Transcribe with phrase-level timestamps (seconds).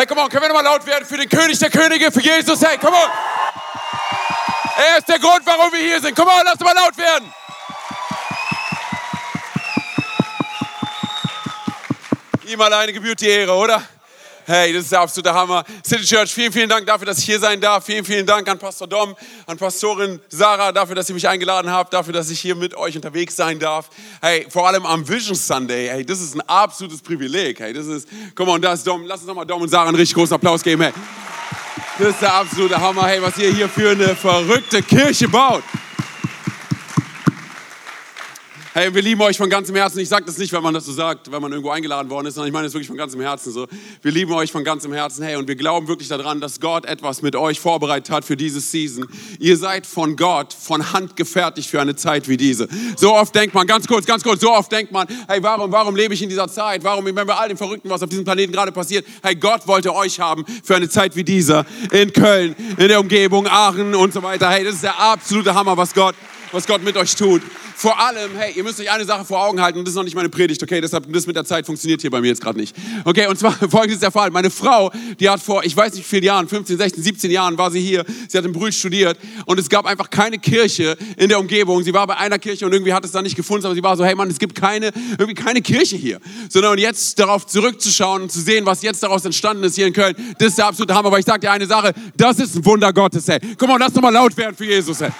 [0.00, 2.62] Hey, come on, können wir nochmal laut werden für den König der Könige, für Jesus?
[2.62, 3.10] Hey, come on!
[4.78, 6.16] Er ist der Grund, warum wir hier sind.
[6.16, 7.30] Come on, lass mal laut werden!
[12.46, 13.82] Ihm alleine gebührt die Ehre, oder?
[14.52, 15.62] Hey, das ist der absolute Hammer.
[15.86, 17.84] City Church, vielen, vielen Dank dafür, dass ich hier sein darf.
[17.84, 19.14] Vielen, vielen Dank an Pastor Dom,
[19.46, 22.96] an Pastorin Sarah dafür, dass ihr mich eingeladen habt, dafür, dass ich hier mit euch
[22.96, 23.90] unterwegs sein darf.
[24.20, 25.86] Hey, vor allem am Vision Sunday.
[25.88, 27.60] Hey, das ist ein absolutes Privileg.
[27.60, 29.04] Hey, das ist, komm on, da ist Dom.
[29.06, 30.82] Lass uns nochmal Dom und Sarah einen richtig großen Applaus geben.
[30.82, 30.92] Hey,
[32.00, 33.06] das ist der absolute Hammer.
[33.06, 35.62] Hey, was ihr hier für eine verrückte Kirche baut.
[38.72, 39.98] Hey, wir lieben euch von ganzem Herzen.
[39.98, 42.36] Ich sage das nicht, wenn man das so sagt, wenn man irgendwo eingeladen worden ist,
[42.36, 43.66] sondern ich meine es wirklich von ganzem Herzen so.
[44.00, 45.24] Wir lieben euch von ganzem Herzen.
[45.24, 48.60] Hey, und wir glauben wirklich daran, dass Gott etwas mit euch vorbereitet hat für diese
[48.60, 49.08] Season.
[49.40, 52.68] Ihr seid von Gott, von Hand gefertigt für eine Zeit wie diese.
[52.96, 55.96] So oft denkt man, ganz kurz, ganz kurz, so oft denkt man, hey, warum, warum
[55.96, 56.84] lebe ich in dieser Zeit?
[56.84, 59.92] Warum, wenn wir all dem Verrückten, was auf diesem Planeten gerade passiert, hey, Gott wollte
[59.92, 61.66] euch haben für eine Zeit wie diese.
[61.90, 64.48] In Köln, in der Umgebung, Aachen und so weiter.
[64.48, 66.14] Hey, das ist der absolute Hammer, was Gott,
[66.52, 67.42] was Gott mit euch tut.
[67.76, 70.04] Vor allem, hey, ihr müsst euch eine Sache vor Augen halten, und das ist noch
[70.04, 70.80] nicht meine Predigt, okay?
[70.80, 72.76] Deshalb, das mit der Zeit funktioniert hier bei mir jetzt gerade nicht.
[73.04, 74.30] Okay, und zwar folgendes ist der Fall.
[74.30, 77.56] Meine Frau, die hat vor, ich weiß nicht wie vielen Jahren, 15, 16, 17 Jahren
[77.56, 78.04] war sie hier.
[78.28, 81.82] Sie hat in Brühl studiert und es gab einfach keine Kirche in der Umgebung.
[81.82, 83.96] Sie war bei einer Kirche und irgendwie hat es da nicht gefunden, aber sie war
[83.96, 86.20] so, hey Mann, es gibt keine, irgendwie keine Kirche hier.
[86.48, 90.14] Sondern jetzt darauf zurückzuschauen und zu sehen, was jetzt daraus entstanden ist hier in Köln,
[90.38, 91.08] das ist der absolute Hammer.
[91.08, 93.38] Aber ich sag dir eine Sache, das ist ein Wunder Gottes, hey.
[93.56, 95.10] Guck mal, lass doch mal laut werden für Jesus, hey.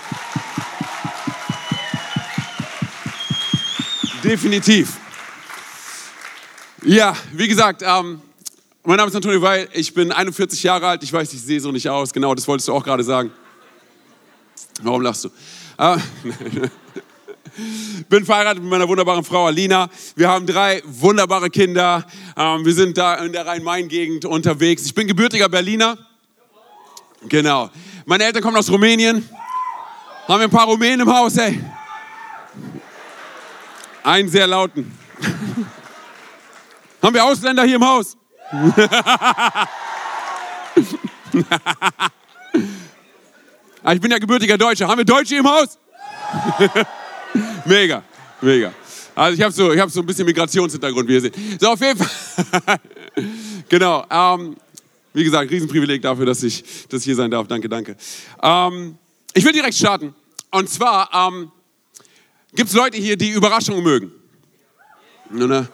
[4.22, 4.98] Definitiv.
[6.82, 8.20] Ja, wie gesagt, ähm,
[8.84, 11.02] mein Name ist Antonio Weil, ich bin 41 Jahre alt.
[11.02, 12.12] Ich weiß, ich sehe so nicht aus.
[12.12, 13.30] Genau, das wolltest du auch gerade sagen.
[14.82, 15.30] Warum lachst du?
[15.78, 15.98] Äh,
[18.08, 19.88] bin verheiratet mit meiner wunderbaren Frau Alina.
[20.16, 22.06] Wir haben drei wunderbare Kinder.
[22.36, 24.84] Ähm, wir sind da in der Rhein-Main-Gegend unterwegs.
[24.84, 25.96] Ich bin gebürtiger Berliner.
[27.28, 27.70] Genau.
[28.06, 29.28] Meine Eltern kommen aus Rumänien.
[30.26, 31.60] Haben wir ein paar Rumänen im Haus, ey.
[34.02, 34.96] Einen sehr lauten.
[37.02, 38.16] Haben wir Ausländer hier im Haus?
[43.82, 44.86] Ah, ich bin ja gebürtiger Deutscher.
[44.88, 45.78] Haben wir Deutsche im Haus?
[47.64, 48.02] mega,
[48.42, 48.74] mega.
[49.14, 51.34] Also ich habe so, hab so ein bisschen Migrationshintergrund, wie ihr seht.
[51.58, 52.78] So, auf jeden Fall.
[53.68, 54.04] genau.
[54.10, 54.56] Ähm,
[55.12, 57.48] wie gesagt, Riesenprivileg dafür, dass ich, dass hier sein darf.
[57.48, 57.96] Danke, danke.
[58.42, 58.98] Ähm,
[59.32, 60.14] ich will direkt starten.
[60.50, 61.50] Und zwar, ähm,
[62.54, 64.12] Gibt es Leute hier, die Überraschungen mögen?
[65.30, 65.68] Ne?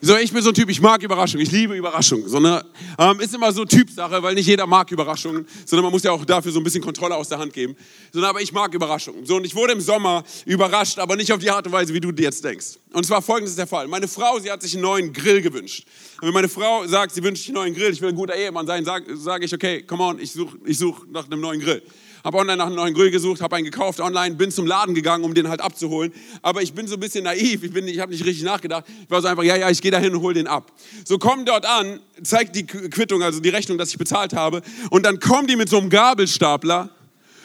[0.00, 2.28] So, ich bin so ein Typ, ich mag Überraschungen, ich liebe Überraschungen.
[2.28, 2.62] So, ne?
[2.98, 6.24] ähm, ist immer so Typsache, weil nicht jeder mag Überraschungen, sondern man muss ja auch
[6.26, 7.74] dafür so ein bisschen Kontrolle aus der Hand geben.
[8.12, 9.24] So, aber ich mag Überraschungen.
[9.24, 12.00] So, und ich wurde im Sommer überrascht, aber nicht auf die Art und Weise, wie
[12.00, 12.78] du dir jetzt denkst.
[12.92, 13.88] Und zwar folgendes ist der Fall.
[13.88, 15.86] Meine Frau, sie hat sich einen neuen Grill gewünscht.
[16.20, 18.34] Und wenn meine Frau sagt, sie wünscht sich einen neuen Grill, ich will ein guter
[18.34, 21.60] Ehemann sein, sage sag ich, okay, come on, ich suche ich such nach einem neuen
[21.60, 21.82] Grill
[22.24, 25.24] habe online nach einem neuen Grill gesucht, habe einen gekauft online, bin zum Laden gegangen,
[25.24, 26.12] um den halt abzuholen.
[26.40, 28.84] Aber ich bin so ein bisschen naiv, ich, ich habe nicht richtig nachgedacht.
[29.04, 30.72] Ich war so einfach, ja, ja, ich gehe da hin und hole den ab.
[31.04, 34.62] So kommen dort an, zeigt die Quittung, also die Rechnung, dass ich bezahlt habe.
[34.88, 36.88] Und dann kommen die mit so einem Gabelstapler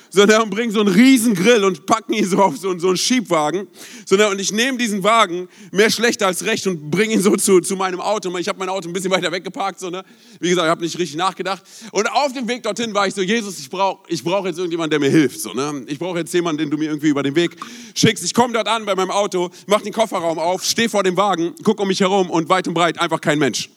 [0.09, 2.97] sondern und bringen so einen riesen Grill und packen ihn so auf so, so einen
[2.97, 3.67] Schiebwagen.
[4.05, 7.61] Sondern, und ich nehme diesen Wagen, mehr schlecht als recht, und bringe ihn so zu,
[7.61, 8.35] zu meinem Auto.
[8.37, 9.79] Ich habe mein Auto ein bisschen weiter weggeparkt.
[9.79, 10.03] So, ne?
[10.39, 11.63] Wie gesagt, ich habe nicht richtig nachgedacht.
[11.91, 14.91] Und auf dem Weg dorthin war ich so, Jesus, ich brauche ich brauch jetzt irgendjemanden,
[14.91, 15.39] der mir hilft.
[15.41, 15.83] So, ne?
[15.87, 17.55] Ich brauche jetzt jemanden, den du mir irgendwie über den Weg
[17.95, 18.23] schickst.
[18.23, 21.53] Ich komme dort an bei meinem Auto, mache den Kofferraum auf, stehe vor dem Wagen,
[21.63, 23.69] gucke um mich herum und weit und breit einfach kein Mensch.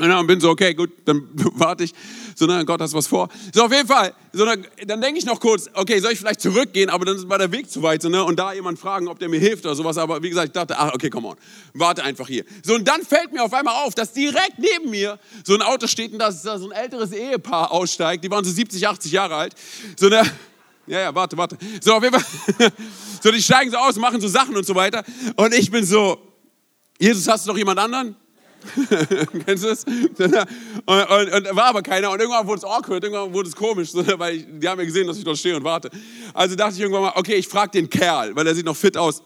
[0.00, 1.92] Und bin so, okay, gut, dann warte ich.
[2.34, 3.28] So, na, Gott, hast was vor.
[3.54, 4.14] So, auf jeden Fall.
[4.32, 7.36] So, dann, dann denke ich noch kurz, okay, soll ich vielleicht zurückgehen, aber dann war
[7.36, 8.00] der Weg zu weit.
[8.00, 8.24] So, ne?
[8.24, 9.98] Und da jemand fragen, ob der mir hilft oder sowas.
[9.98, 11.36] Aber wie gesagt, ich dachte, ach, okay, come on.
[11.74, 12.44] Warte einfach hier.
[12.64, 15.86] So, und dann fällt mir auf einmal auf, dass direkt neben mir so ein Auto
[15.86, 18.24] steht und dass da so ein älteres Ehepaar aussteigt.
[18.24, 19.54] Die waren so 70, 80 Jahre alt.
[19.98, 20.22] So, ne?
[20.86, 21.58] Ja, ja, warte, warte.
[21.82, 22.72] So, auf jeden Fall.
[23.22, 25.04] so, die steigen so aus, machen so Sachen und so weiter.
[25.36, 26.18] Und ich bin so,
[26.98, 28.16] Jesus, hast du noch jemand anderen?
[29.46, 29.84] Kennst du das?
[29.84, 32.10] Und, und, und, war aber keiner.
[32.10, 35.06] Und irgendwann wurde es awkward, irgendwann wurde es komisch, weil ich, die haben ja gesehen,
[35.06, 35.90] dass ich dort stehe und warte.
[36.34, 38.96] Also dachte ich irgendwann mal, okay, ich frage den Kerl, weil er sieht noch fit
[38.96, 39.22] aus.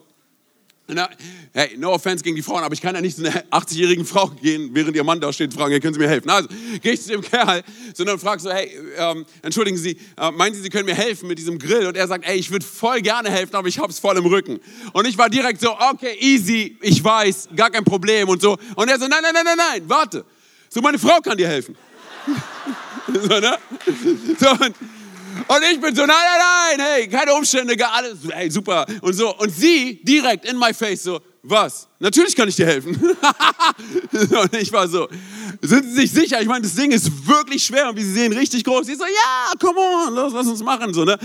[0.86, 1.08] Na,
[1.54, 4.28] hey, no offense gegen die Frauen, aber ich kann ja nicht zu einer 80-jährigen Frau
[4.28, 6.28] gehen, während ihr Mann da steht und fragen, hey, können Sie mir helfen?
[6.28, 6.46] Also
[6.82, 7.62] gehe ich zu dem Kerl,
[7.94, 11.38] sondern frage so, hey, ähm, entschuldigen Sie, äh, meinen Sie, Sie können mir helfen mit
[11.38, 11.86] diesem Grill?
[11.86, 14.26] Und er sagt, ey, ich würde voll gerne helfen, aber ich habe es voll im
[14.26, 14.60] Rücken.
[14.92, 18.58] Und ich war direkt so, okay, easy, ich weiß, gar kein Problem und so.
[18.76, 20.26] Und er so, nein, nein, nein, nein, nein, warte.
[20.68, 21.76] So, meine Frau kann dir helfen.
[23.06, 23.56] so, ne?
[24.38, 24.74] So, und,
[25.48, 28.86] und ich bin so, nein, nein, nein, hey, keine Umstände, gar alles, hey, super.
[29.00, 31.86] Und so, und sie direkt in my face so, was?
[31.98, 32.94] Natürlich kann ich dir helfen.
[34.12, 35.08] und ich war so,
[35.60, 36.40] sind Sie sich sicher?
[36.40, 38.86] Ich meine, das Ding ist wirklich schwer und wie Sie sehen, richtig groß.
[38.86, 41.18] Sie so, ja, come on, lass, lass uns machen, so, ne?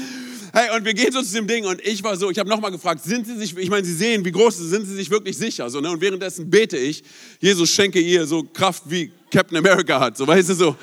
[0.52, 2.72] Hey, und wir gehen so zu dem Ding und ich war so, ich habe nochmal
[2.72, 5.70] gefragt, sind Sie sich, ich meine, Sie sehen, wie groß sind Sie sich wirklich sicher?
[5.70, 5.92] So, ne?
[5.92, 7.04] Und währenddessen bete ich,
[7.40, 10.76] Jesus schenke ihr so Kraft wie Captain America hat, so, weißt du, so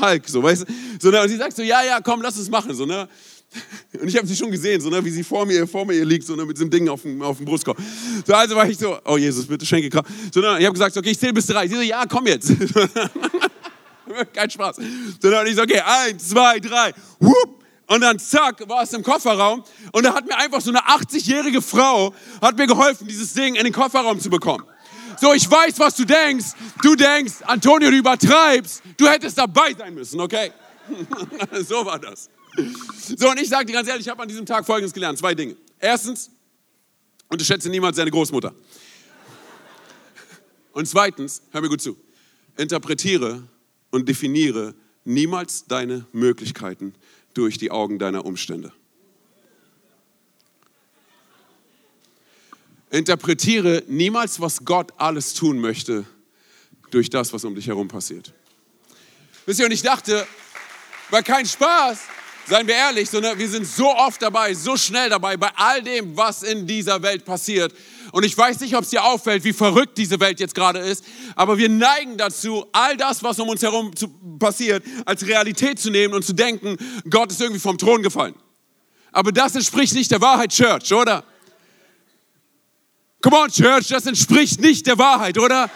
[0.00, 0.72] Hulk, so, weißt du.
[1.00, 1.20] So, ne?
[1.22, 3.08] Und sie sagt so, ja, ja, komm, lass es machen, so, ne?
[4.00, 6.26] Und ich habe sie schon gesehen, so, ne, wie sie vor mir, vor mir liegt,
[6.26, 7.78] so, ne, mit diesem Ding auf dem, auf dem Brustkorb.
[8.26, 10.10] So, also war ich so, oh Jesus, bitte schenke Kraft.
[10.32, 11.66] So, ne, ich habe gesagt, okay, ich zähle bis drei.
[11.66, 12.52] Sie so, ja, komm jetzt.
[14.32, 14.76] Kein Spaß.
[15.20, 17.57] So, ne, und ich so, okay, eins, zwei, drei, whoop.
[17.88, 21.62] Und dann zack, war es im Kofferraum und da hat mir einfach so eine 80-jährige
[21.62, 24.64] Frau, hat mir geholfen, dieses Ding in den Kofferraum zu bekommen.
[25.18, 26.48] So, ich weiß, was du denkst.
[26.82, 28.82] Du denkst, Antonio, du übertreibst.
[28.98, 30.52] Du hättest dabei sein müssen, okay?
[31.66, 32.28] so war das.
[33.16, 35.18] So, und ich sage dir ganz ehrlich, ich habe an diesem Tag Folgendes gelernt.
[35.18, 35.56] Zwei Dinge.
[35.80, 36.30] Erstens,
[37.28, 38.54] unterschätze niemals seine Großmutter.
[40.72, 41.96] Und zweitens, hör mir gut zu,
[42.56, 43.42] interpretiere
[43.90, 44.74] und definiere
[45.04, 46.94] niemals deine Möglichkeiten
[47.34, 48.72] durch die Augen deiner Umstände.
[52.90, 56.06] Interpretiere niemals, was Gott alles tun möchte,
[56.90, 58.32] durch das, was um dich herum passiert.
[59.44, 60.26] Wisst ihr, und ich dachte,
[61.10, 62.00] war kein Spaß,
[62.46, 66.16] seien wir ehrlich, sondern wir sind so oft dabei, so schnell dabei, bei all dem,
[66.16, 67.74] was in dieser Welt passiert.
[68.12, 71.04] Und ich weiß nicht, ob es dir auffällt, wie verrückt diese Welt jetzt gerade ist,
[71.36, 73.90] aber wir neigen dazu, all das, was um uns herum
[74.38, 76.76] passiert, als Realität zu nehmen und zu denken,
[77.10, 78.34] Gott ist irgendwie vom Thron gefallen.
[79.12, 81.24] Aber das entspricht nicht der Wahrheit, Church, oder?
[83.20, 85.70] Come on, Church, das entspricht nicht der Wahrheit, oder?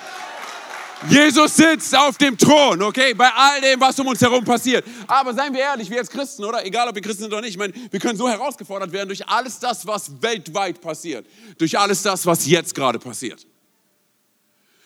[1.08, 4.84] Jesus sitzt auf dem Thron, okay, bei all dem, was um uns herum passiert.
[5.06, 6.64] Aber seien wir ehrlich, wir als Christen, oder?
[6.64, 9.26] Egal, ob wir Christen sind oder nicht, ich meine, wir können so herausgefordert werden durch
[9.26, 11.26] alles das, was weltweit passiert.
[11.58, 13.46] Durch alles das, was jetzt gerade passiert.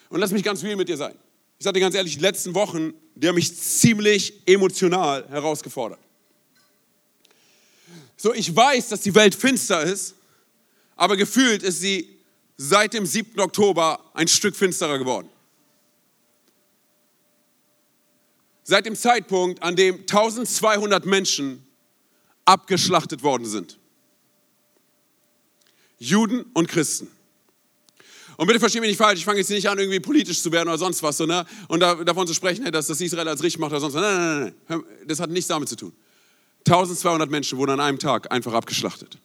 [0.09, 1.15] Und lass mich ganz real mit dir sein.
[1.59, 5.99] Ich sage dir ganz ehrlich, die letzten Wochen, die haben mich ziemlich emotional herausgefordert.
[8.15, 10.15] So, ich weiß, dass die Welt finster ist,
[10.95, 12.17] aber gefühlt ist sie
[12.57, 13.39] seit dem 7.
[13.39, 15.29] Oktober ein Stück finsterer geworden.
[18.69, 21.65] Seit dem Zeitpunkt, an dem 1200 Menschen
[22.43, 23.79] abgeschlachtet worden sind.
[25.99, 27.07] Juden und Christen.
[28.35, 30.67] Und bitte verstehe mich nicht falsch, ich fange jetzt nicht an, irgendwie politisch zu werden
[30.67, 31.45] oder sonst was, ne?
[31.69, 34.01] und da, davon zu sprechen, dass das Israel als richtig macht oder sonst was.
[34.01, 35.93] Nein, nein, nein, nein, das hat nichts damit zu tun.
[36.65, 39.17] 1200 Menschen wurden an einem Tag einfach abgeschlachtet.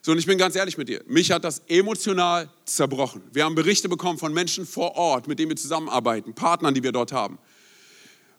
[0.00, 3.22] So, und ich bin ganz ehrlich mit dir, mich hat das emotional zerbrochen.
[3.32, 6.90] Wir haben Berichte bekommen von Menschen vor Ort, mit denen wir zusammenarbeiten, Partnern, die wir
[6.90, 7.38] dort haben.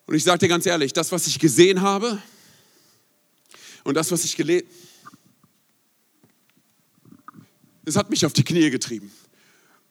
[0.06, 2.22] Und ich sage dir ganz ehrlich, das, was ich gesehen habe
[3.84, 4.68] und das, was ich gelesen
[7.86, 9.12] das hat mich auf die Knie getrieben.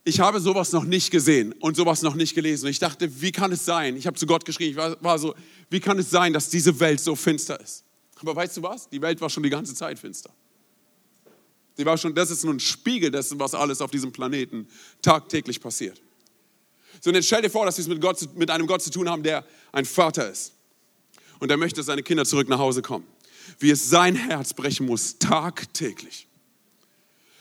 [0.04, 2.64] Ich habe sowas noch nicht gesehen und sowas noch nicht gelesen.
[2.64, 3.96] Und ich dachte, wie kann es sein?
[3.96, 5.34] Ich habe zu Gott geschrien, ich war, war so,
[5.70, 7.84] wie kann es sein, dass diese Welt so finster ist?
[8.16, 8.88] Aber weißt du was?
[8.88, 10.30] Die Welt war schon die ganze Zeit finster.
[11.76, 14.66] Sie war schon, das ist nur ein Spiegel dessen, was alles auf diesem Planeten
[15.02, 16.00] tagtäglich passiert.
[17.00, 18.90] So, und jetzt stell dir vor, dass wir es mit, Gott, mit einem Gott zu
[18.90, 20.52] tun haben, der ein Vater ist.
[21.40, 23.06] Und der möchte, dass seine Kinder zurück nach Hause kommen.
[23.58, 26.28] Wie es sein Herz brechen muss, tagtäglich.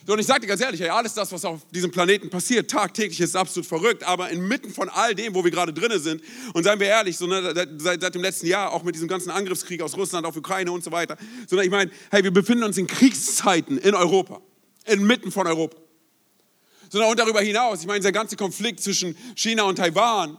[0.06, 2.72] So, und ich sage dir ganz ehrlich, ja, alles das, was auf diesem Planeten passiert,
[2.72, 6.64] tagtäglich ist absolut verrückt, aber inmitten von all dem, wo wir gerade drin sind, und
[6.64, 9.82] seien wir ehrlich, so, ne, seit, seit, dem letzten Jahr, auch mit diesem ganzen Angriffskrieg
[9.84, 11.18] aus Russland auf Ukraine und so weiter,
[11.48, 14.42] sondern ich meine, hey, wir befinden uns in Kriegszeiten in Europa,
[14.86, 15.78] inmitten von Europa.
[16.92, 20.38] Sondern und darüber hinaus, ich meine, dieser ganze Konflikt zwischen China und Taiwan.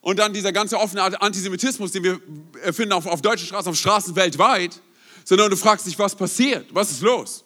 [0.00, 2.20] Und dann dieser ganze offene Antisemitismus, den wir
[2.62, 4.80] erfinden auf, auf deutschen Straßen, auf Straßen weltweit,
[5.24, 7.44] sondern du fragst dich, was passiert, was ist los?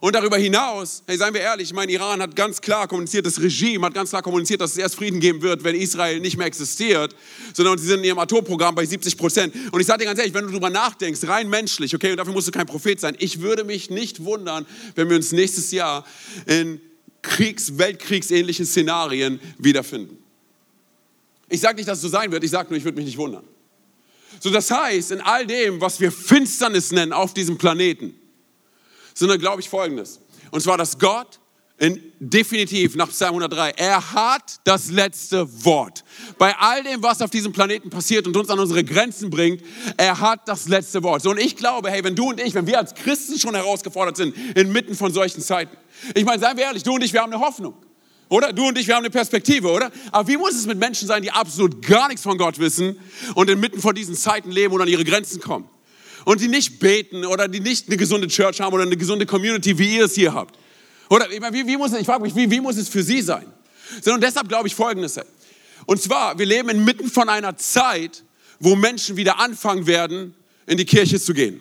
[0.00, 3.40] Und darüber hinaus, hey, seien wir ehrlich, ich meine, Iran hat ganz klar kommuniziert, das
[3.40, 6.46] Regime hat ganz klar kommuniziert, dass es erst Frieden geben wird, wenn Israel nicht mehr
[6.46, 7.14] existiert,
[7.52, 9.54] sondern sie sind in ihrem Atomprogramm bei 70 Prozent.
[9.70, 12.32] Und ich sage dir ganz ehrlich, wenn du darüber nachdenkst, rein menschlich, okay, und dafür
[12.32, 16.06] musst du kein Prophet sein, ich würde mich nicht wundern, wenn wir uns nächstes Jahr
[16.46, 16.80] in
[17.22, 20.18] Kriegs-, Weltkriegsähnlichen Szenarien wiederfinden.
[21.48, 23.18] Ich sage nicht, dass es so sein wird, ich sage nur, ich würde mich nicht
[23.18, 23.44] wundern.
[24.40, 28.14] So, das heißt, in all dem, was wir Finsternis nennen auf diesem Planeten,
[29.14, 30.20] sondern glaube ich Folgendes.
[30.50, 31.38] Und zwar, dass Gott
[31.82, 36.04] in, definitiv nach Psalm 103, er hat das letzte Wort.
[36.38, 39.64] Bei all dem, was auf diesem Planeten passiert und uns an unsere Grenzen bringt,
[39.96, 41.22] er hat das letzte Wort.
[41.22, 44.16] So, und ich glaube, hey, wenn du und ich, wenn wir als Christen schon herausgefordert
[44.16, 45.76] sind, inmitten von solchen Zeiten,
[46.14, 47.74] ich meine, seien wir ehrlich, du und ich, wir haben eine Hoffnung.
[48.28, 48.52] Oder?
[48.52, 49.90] Du und ich, wir haben eine Perspektive, oder?
[50.12, 52.96] Aber wie muss es mit Menschen sein, die absolut gar nichts von Gott wissen
[53.34, 55.68] und inmitten von diesen Zeiten leben und an ihre Grenzen kommen?
[56.24, 59.76] Und die nicht beten oder die nicht eine gesunde Church haben oder eine gesunde Community,
[59.78, 60.56] wie ihr es hier habt.
[61.08, 63.22] Oder ich, meine, wie, wie muss, ich frage mich, wie, wie muss es für sie
[63.22, 63.46] sein?
[64.06, 65.20] Und deshalb glaube ich Folgendes.
[65.86, 68.24] Und zwar, wir leben inmitten von einer Zeit,
[68.60, 70.34] wo Menschen wieder anfangen werden,
[70.66, 71.60] in die Kirche zu gehen.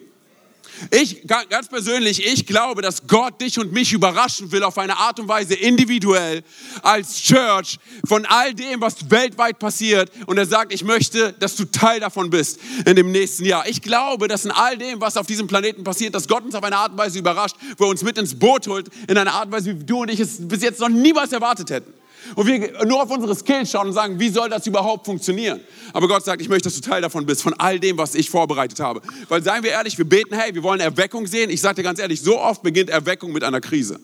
[0.89, 5.19] Ich, ganz persönlich, ich glaube, dass Gott dich und mich überraschen will auf eine Art
[5.19, 6.43] und Weise individuell
[6.81, 10.11] als Church von all dem, was weltweit passiert.
[10.25, 13.67] Und er sagt, ich möchte, dass du Teil davon bist in dem nächsten Jahr.
[13.67, 16.63] Ich glaube, dass in all dem, was auf diesem Planeten passiert, dass Gott uns auf
[16.63, 19.45] eine Art und Weise überrascht, wo er uns mit ins Boot holt, in einer Art
[19.45, 22.00] und Weise, wie du und ich es bis jetzt noch niemals erwartet hätten.
[22.35, 25.59] Und wir nur auf unsere Skills schauen und sagen, wie soll das überhaupt funktionieren?
[25.93, 28.29] Aber Gott sagt, ich möchte, dass du Teil davon bist, von all dem, was ich
[28.29, 29.01] vorbereitet habe.
[29.27, 31.49] Weil seien wir ehrlich, wir beten, hey, wir wollen Erweckung sehen.
[31.49, 33.99] Ich sage dir ganz ehrlich, so oft beginnt Erweckung mit einer Krise.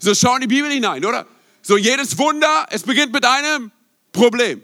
[0.00, 1.26] So schau in die Bibel hinein, oder?
[1.62, 3.70] So jedes Wunder, es beginnt mit einem
[4.12, 4.62] Problem.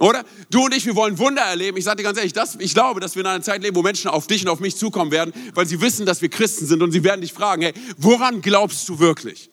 [0.00, 0.24] Oder?
[0.48, 1.76] Du und ich, wir wollen Wunder erleben.
[1.76, 3.82] Ich sage dir ganz ehrlich, das, ich glaube, dass wir in einer Zeit leben, wo
[3.82, 6.82] Menschen auf dich und auf mich zukommen werden, weil sie wissen, dass wir Christen sind
[6.82, 9.49] und sie werden dich fragen, hey, woran glaubst du wirklich?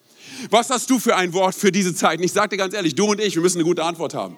[0.50, 2.22] Was hast du für ein Wort für diese Zeiten?
[2.22, 4.36] Ich sage dir ganz ehrlich, du und ich, wir müssen eine gute Antwort haben.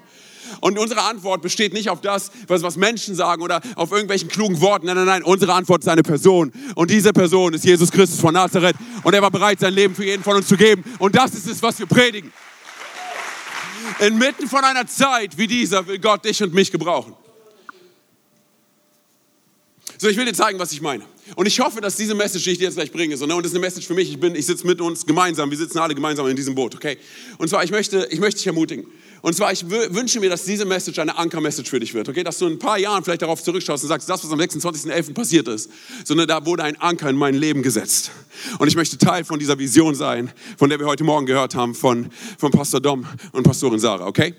[0.60, 4.60] Und unsere Antwort besteht nicht auf das, was, was Menschen sagen oder auf irgendwelchen klugen
[4.60, 4.86] Worten.
[4.86, 5.22] Nein, nein, nein.
[5.22, 6.52] Unsere Antwort ist eine Person.
[6.74, 8.76] Und diese Person ist Jesus Christus von Nazareth.
[9.04, 10.84] Und er war bereit, sein Leben für jeden von uns zu geben.
[10.98, 12.32] Und das ist es, was wir predigen.
[14.00, 17.14] Inmitten von einer Zeit wie dieser will Gott dich und mich gebrauchen.
[20.00, 21.04] So, ich will dir zeigen, was ich meine.
[21.36, 23.44] Und ich hoffe, dass diese Message, die ich dir jetzt gleich bringe, so, ne, und
[23.44, 25.76] das ist eine Message für mich, ich, bin, ich sitze mit uns gemeinsam, wir sitzen
[25.76, 26.96] alle gemeinsam in diesem Boot, okay?
[27.36, 28.86] Und zwar, ich möchte, ich möchte dich ermutigen.
[29.20, 32.24] Und zwar, ich wünsche mir, dass diese Message eine Anker-Message für dich wird, okay?
[32.24, 35.12] Dass du in ein paar Jahren vielleicht darauf zurückschaust und sagst, das, was am 26.11.
[35.12, 35.68] passiert ist,
[36.04, 38.10] sondern da wurde ein Anker in mein Leben gesetzt.
[38.58, 41.74] Und ich möchte Teil von dieser Vision sein, von der wir heute Morgen gehört haben,
[41.74, 44.34] von, von Pastor Dom und Pastorin Sarah, okay?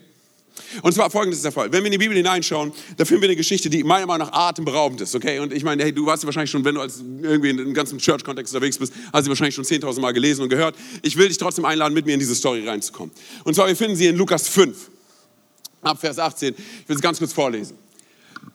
[0.81, 1.71] Und zwar folgendes ist der Fall.
[1.71, 4.33] Wenn wir in die Bibel hineinschauen, da finden wir eine Geschichte, die meiner Meinung nach
[4.33, 5.15] atemberaubend ist.
[5.15, 5.39] Okay?
[5.39, 7.99] Und ich meine, hey, du sie wahrscheinlich schon, wenn du als irgendwie in einem ganzen
[7.99, 10.75] Church-Kontext unterwegs bist, hast sie wahrscheinlich schon 10.000 Mal gelesen und gehört.
[11.01, 13.11] Ich will dich trotzdem einladen, mit mir in diese Story reinzukommen.
[13.43, 14.89] Und zwar, wir finden sie in Lukas 5,
[15.81, 16.53] ab Vers 18.
[16.53, 17.77] Ich will es ganz kurz vorlesen.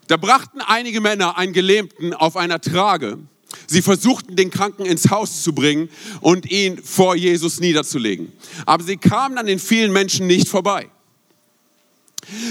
[0.07, 3.19] Da brachten einige Männer einen Gelähmten auf einer Trage.
[3.67, 5.89] Sie versuchten, den Kranken ins Haus zu bringen
[6.21, 8.33] und ihn vor Jesus niederzulegen.
[8.65, 10.91] Aber sie kamen an den vielen Menschen nicht vorbei.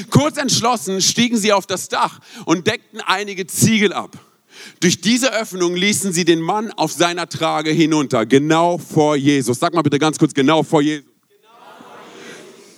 [0.10, 4.18] Kurz entschlossen stiegen sie auf das Dach und deckten einige Ziegel ab.
[4.80, 9.60] Durch diese Öffnung ließen sie den Mann auf seiner Trage hinunter, genau vor Jesus.
[9.60, 11.10] Sag mal bitte ganz kurz, genau vor Jesus.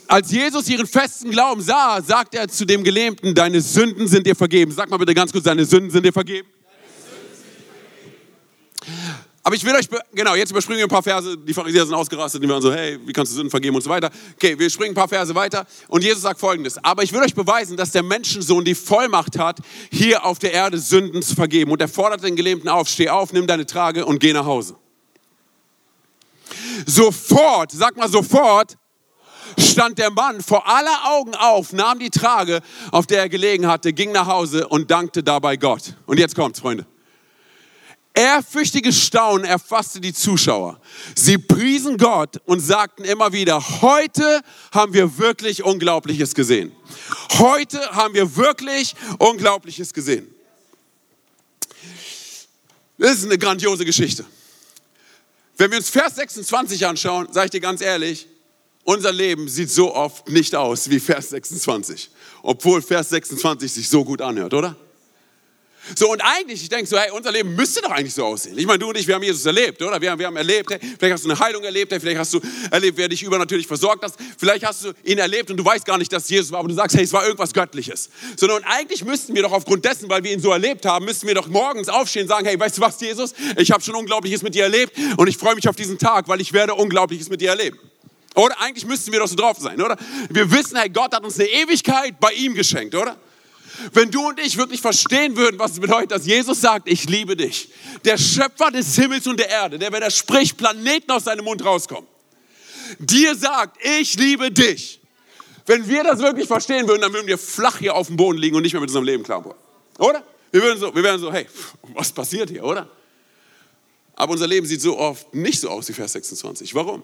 [0.07, 4.35] Als Jesus ihren festen Glauben sah, sagte er zu dem Gelähmten, deine Sünden sind dir
[4.35, 4.71] vergeben.
[4.71, 6.47] Sag mal bitte ganz kurz, deine Sünden sind dir vergeben.
[9.47, 11.37] Aber ich will euch, genau, jetzt überspringen wir ein paar Verse.
[11.37, 13.89] Die Pharisäer sind ausgerastet, die waren so, hey, wie kannst du Sünden vergeben und so
[13.89, 14.09] weiter.
[14.35, 15.65] Okay, wir springen ein paar Verse weiter.
[15.87, 16.83] Und Jesus sagt folgendes.
[16.83, 20.77] Aber ich will euch beweisen, dass der Menschensohn die Vollmacht hat, hier auf der Erde
[20.77, 21.71] Sünden zu vergeben.
[21.71, 24.75] Und er fordert den Gelähmten auf, steh auf, nimm deine Trage und geh nach Hause.
[26.85, 28.75] Sofort, sag mal sofort,
[29.57, 32.59] stand der Mann vor aller Augen auf, nahm die Trage,
[32.91, 35.95] auf der er gelegen hatte, ging nach Hause und dankte dabei Gott.
[36.05, 36.85] Und jetzt kommt's, Freunde.
[38.17, 40.81] Ehrfürchtiges Staunen erfasste die Zuschauer.
[41.13, 46.71] Sie priesen Gott und sagten immer wieder, heute haben wir wirklich Unglaubliches gesehen.
[47.37, 50.33] Heute haben wir wirklich Unglaubliches gesehen.
[52.97, 54.25] Das ist eine grandiose Geschichte.
[55.55, 58.27] Wenn wir uns Vers 26 anschauen, sage ich dir ganz ehrlich,
[58.83, 62.09] unser Leben sieht so oft nicht aus wie Vers 26,
[62.41, 64.75] obwohl Vers 26 sich so gut anhört, oder?
[65.95, 68.57] So, und eigentlich, ich denke so, hey, unser Leben müsste doch eigentlich so aussehen.
[68.57, 70.01] Ich meine, du und ich, wir haben Jesus erlebt, oder?
[70.01, 72.33] Wir haben, wir haben erlebt, hey, vielleicht hast du eine Heilung erlebt, hey, vielleicht hast
[72.33, 72.41] du
[72.71, 74.13] erlebt, wer dich übernatürlich versorgt hat.
[74.37, 76.75] Vielleicht hast du ihn erlebt und du weißt gar nicht, dass Jesus war, aber du
[76.75, 78.09] sagst, hey, es war irgendwas Göttliches.
[78.35, 81.35] Sondern eigentlich müssten wir doch aufgrund dessen, weil wir ihn so erlebt haben, müssten wir
[81.35, 83.33] doch morgens aufstehen und sagen, hey, weißt du was, Jesus?
[83.57, 86.41] Ich habe schon Unglaubliches mit dir erlebt und ich freue mich auf diesen Tag, weil
[86.41, 87.79] ich werde Unglaubliches mit dir erleben.
[88.35, 89.97] Oder eigentlich müssten wir doch so drauf sein, oder?
[90.29, 93.17] Wir wissen, hey, Gott hat uns eine Ewigkeit bei ihm geschenkt, oder?
[93.93, 97.35] Wenn du und ich wirklich verstehen würden, was es bedeutet, dass Jesus sagt, ich liebe
[97.35, 97.69] dich.
[98.05, 101.63] Der Schöpfer des Himmels und der Erde, der, wenn er spricht, Planeten aus seinem Mund
[101.63, 102.07] rauskommen.
[102.99, 104.99] Dir sagt, ich liebe dich.
[105.65, 108.55] Wenn wir das wirklich verstehen würden, dann würden wir flach hier auf dem Boden liegen
[108.55, 109.57] und nicht mehr mit unserem Leben klarkommen.
[109.99, 110.23] Oder?
[110.51, 111.45] Wir, würden so, wir wären so, hey,
[111.93, 112.89] was passiert hier, oder?
[114.15, 116.73] Aber unser Leben sieht so oft nicht so aus wie Vers 26.
[116.73, 117.03] Warum?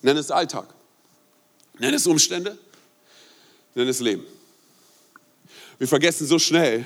[0.00, 0.72] Nenn es Alltag.
[1.78, 2.56] Nenn es Umstände.
[3.74, 4.24] Nenn es Leben.
[5.78, 6.84] Wir vergessen so schnell,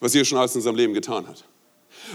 [0.00, 1.44] was Jesus schon alles in unserem Leben getan hat.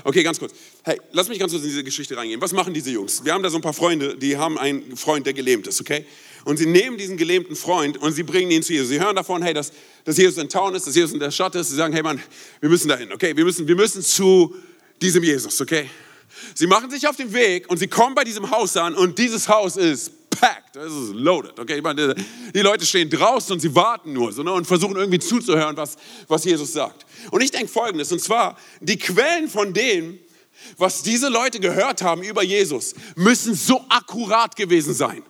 [0.04, 0.54] Okay, ganz kurz.
[0.84, 2.40] Hey, lass mich ganz kurz in diese Geschichte reingehen.
[2.42, 3.24] Was machen diese Jungs?
[3.26, 6.06] Wir haben da so ein paar Freunde, die haben einen Freund, der gelähmt ist, okay?
[6.46, 8.90] Und sie nehmen diesen gelähmten Freund und sie bringen ihn zu Jesus.
[8.90, 9.72] Sie hören davon, hey, dass,
[10.06, 11.70] dass Jesus in Town ist, dass Jesus in der Stadt ist.
[11.70, 12.22] Sie sagen, hey Mann,
[12.60, 13.36] wir müssen dahin, okay?
[13.36, 14.56] Wir müssen, wir müssen zu
[15.02, 15.90] diesem Jesus, okay?
[16.56, 19.48] Sie machen sich auf den Weg und sie kommen bei diesem Haus an und dieses
[19.50, 21.60] Haus ist packed, das ist loaded.
[21.60, 22.16] Okay, ich meine,
[22.54, 25.98] die Leute stehen draußen und sie warten nur so, ne, und versuchen irgendwie zuzuhören, was,
[26.28, 27.06] was Jesus sagt.
[27.30, 30.20] Und ich denke folgendes, und zwar, die Quellen von dem,
[30.78, 35.24] was diese Leute gehört haben über Jesus, müssen so akkurat gewesen sein.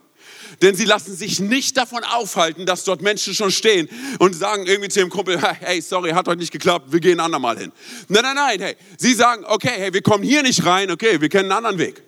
[0.61, 3.89] Denn sie lassen sich nicht davon aufhalten, dass dort Menschen schon stehen
[4.19, 7.25] und sagen irgendwie zu ihrem Kumpel, hey, sorry, hat heute nicht geklappt, wir gehen ein
[7.25, 7.71] andermal hin.
[8.09, 11.29] Nein, nein, nein, hey, sie sagen, okay, hey, wir kommen hier nicht rein, okay, wir
[11.29, 12.03] kennen einen anderen Weg.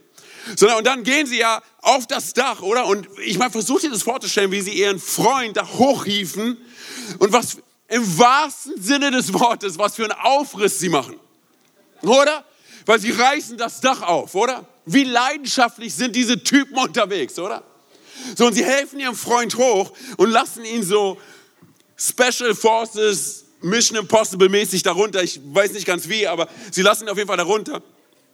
[0.56, 2.88] Sondern, und dann gehen sie ja auf das Dach, oder?
[2.88, 6.58] Und ich meine, versucht ihr das vorzustellen, wie sie ihren Freund da hochhieven
[7.20, 7.58] und was
[7.90, 11.20] im wahrsten Sinne des Wortes, was für einen Aufriss sie machen.
[12.02, 12.44] Oder?
[12.86, 14.68] Weil sie reißen das Dach auf, oder?
[14.86, 17.64] Wie leidenschaftlich sind diese Typen unterwegs, oder?
[18.36, 21.18] So, und sie helfen ihrem Freund hoch und lassen ihn so
[21.98, 25.24] Special Forces, Mission Impossible mäßig darunter.
[25.24, 27.82] Ich weiß nicht ganz wie, aber sie lassen ihn auf jeden Fall darunter.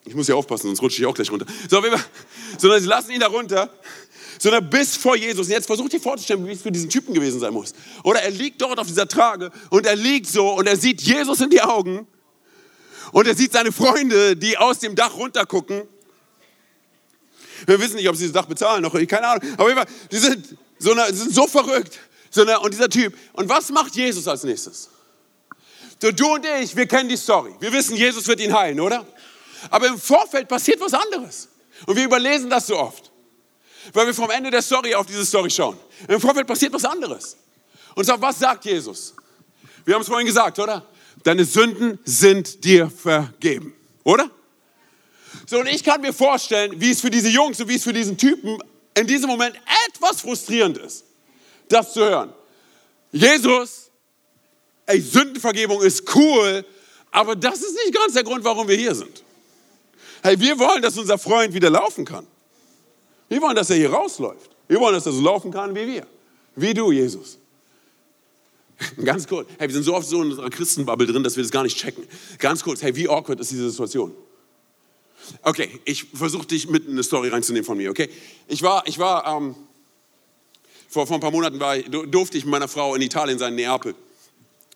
[0.05, 1.45] Ich muss ja aufpassen, sonst rutsche ich auch gleich runter.
[1.69, 1.81] So,
[2.57, 3.69] sondern sie lassen ihn da runter,
[4.39, 5.47] sondern bis vor Jesus.
[5.47, 7.73] Und jetzt versucht ihr vorzustellen, wie es für diesen Typen gewesen sein muss.
[8.03, 11.41] Oder er liegt dort auf dieser Trage und er liegt so und er sieht Jesus
[11.41, 12.07] in die Augen
[13.11, 15.83] und er sieht seine Freunde, die aus dem Dach runtergucken.
[17.65, 19.43] Wir wissen nicht, ob sie das Dach bezahlen noch, keine Ahnung.
[19.57, 21.99] Aber die sind so, eine, sind so verrückt.
[22.31, 23.13] So eine, und dieser Typ.
[23.33, 24.89] Und was macht Jesus als nächstes?
[26.01, 27.53] So, du und ich, wir kennen die Story.
[27.59, 29.05] Wir wissen, Jesus wird ihn heilen, oder?
[29.69, 31.49] Aber im Vorfeld passiert was anderes.
[31.85, 33.11] Und wir überlesen das so oft.
[33.93, 35.77] Weil wir vom Ende der Story auf diese Story schauen.
[36.07, 37.37] Im Vorfeld passiert was anderes.
[37.95, 39.13] Und zwar, was sagt Jesus?
[39.85, 40.85] Wir haben es vorhin gesagt, oder?
[41.23, 43.73] Deine Sünden sind dir vergeben.
[44.03, 44.29] Oder?
[45.45, 47.93] So, und ich kann mir vorstellen, wie es für diese Jungs und wie es für
[47.93, 48.57] diesen Typen
[48.95, 49.55] in diesem Moment
[49.87, 51.05] etwas frustrierend ist,
[51.67, 52.33] das zu hören.
[53.11, 53.89] Jesus,
[54.85, 56.65] ey, Sündenvergebung ist cool,
[57.11, 59.23] aber das ist nicht ganz der Grund, warum wir hier sind.
[60.21, 62.27] Hey, wir wollen, dass unser Freund wieder laufen kann.
[63.29, 64.49] Wir wollen, dass er hier rausläuft.
[64.67, 66.07] Wir wollen, dass er so laufen kann wie wir.
[66.55, 67.37] Wie du, Jesus.
[69.03, 69.47] Ganz kurz.
[69.57, 71.77] Hey, wir sind so oft so in unserer Christenbubble drin, dass wir das gar nicht
[71.77, 72.05] checken.
[72.37, 72.81] Ganz kurz.
[72.81, 74.13] Hey, wie awkward ist diese Situation?
[75.43, 78.09] Okay, ich versuche dich mit in eine Story reinzunehmen von mir, okay?
[78.47, 79.55] Ich war, ich war, ähm,
[80.87, 83.57] vor, vor ein paar Monaten war, durfte ich mit meiner Frau in Italien sein, in
[83.57, 83.93] Neapel,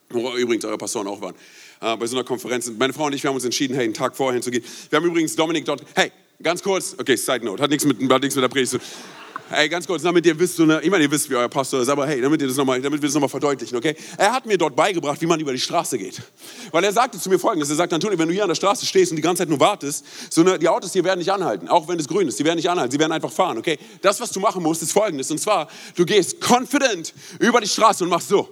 [0.09, 1.35] wo übrigens eure Pastoren auch waren
[1.83, 2.71] äh, bei so einer Konferenz.
[2.77, 4.63] Meine Frau und ich, wir haben uns entschieden, hey, einen Tag vorher hinzugehen.
[4.89, 8.09] Wir haben übrigens Dominik dort, hey, ganz kurz, okay, Side Note, hat nichts mit, mit
[8.09, 8.87] der Predigt zu tun.
[9.49, 12.07] Hey, ganz kurz, damit ihr wisst, ich meine, ihr wisst, wie euer Pastor ist, aber
[12.07, 13.95] hey, damit, ihr das noch mal, damit wir das nochmal verdeutlichen, okay?
[14.17, 16.21] Er hat mir dort beigebracht, wie man über die Straße geht.
[16.71, 18.85] Weil er sagte zu mir folgendes, er sagt, Antonio, wenn du hier an der Straße
[18.85, 21.67] stehst und die ganze Zeit nur wartest, so eine, die Autos hier werden nicht anhalten,
[21.67, 23.77] auch wenn es grün ist, die werden nicht anhalten, sie werden einfach fahren, okay?
[24.01, 28.03] Das, was du machen musst, ist folgendes, und zwar, du gehst confident über die Straße
[28.05, 28.49] und machst so.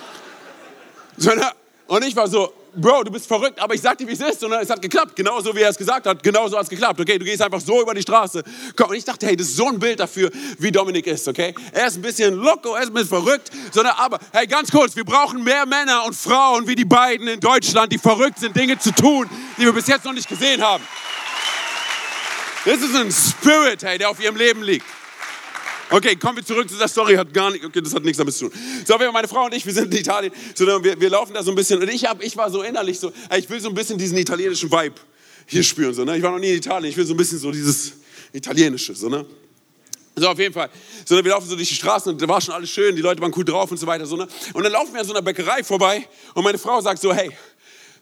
[1.18, 1.52] so eine,
[1.86, 4.44] und ich war so, Bro, du bist verrückt, aber ich sag dir, wie es ist.
[4.44, 5.16] Und es hat geklappt.
[5.16, 7.00] Genauso wie er es gesagt hat, genauso hat es geklappt.
[7.00, 8.42] Okay, du gehst einfach so über die Straße.
[8.86, 11.54] Und ich dachte, hey, das ist so ein Bild dafür, wie Dominik ist, okay?
[11.72, 13.50] Er ist ein bisschen loco, er ist ein bisschen verrückt.
[13.72, 17.40] Sondern, aber, hey, ganz kurz, wir brauchen mehr Männer und Frauen wie die beiden in
[17.40, 20.84] Deutschland, die verrückt sind, Dinge zu tun, die wir bis jetzt noch nicht gesehen haben.
[22.66, 24.84] Das ist ein Spirit, hey, der auf ihrem Leben liegt.
[25.90, 28.34] Okay, kommen wir zurück zu der Story, hat gar nicht, okay, das hat nichts damit
[28.34, 28.58] zu tun.
[28.84, 31.52] So, meine Frau und ich, wir sind in Italien, so, wir, wir laufen da so
[31.52, 33.96] ein bisschen und ich, hab, ich war so innerlich so, ich will so ein bisschen
[33.96, 34.96] diesen italienischen Vibe
[35.46, 35.94] hier spüren.
[35.94, 36.16] So, ne?
[36.16, 37.92] Ich war noch nie in Italien, ich will so ein bisschen so dieses
[38.32, 38.94] Italienische.
[38.94, 39.24] So, ne?
[40.16, 40.70] So, auf jeden Fall.
[41.04, 43.20] So, wir laufen so durch die Straßen und da war schon alles schön, die Leute
[43.20, 44.06] waren cool drauf und so weiter.
[44.06, 44.26] So, ne?
[44.54, 47.30] Und dann laufen wir an so einer Bäckerei vorbei und meine Frau sagt so, hey,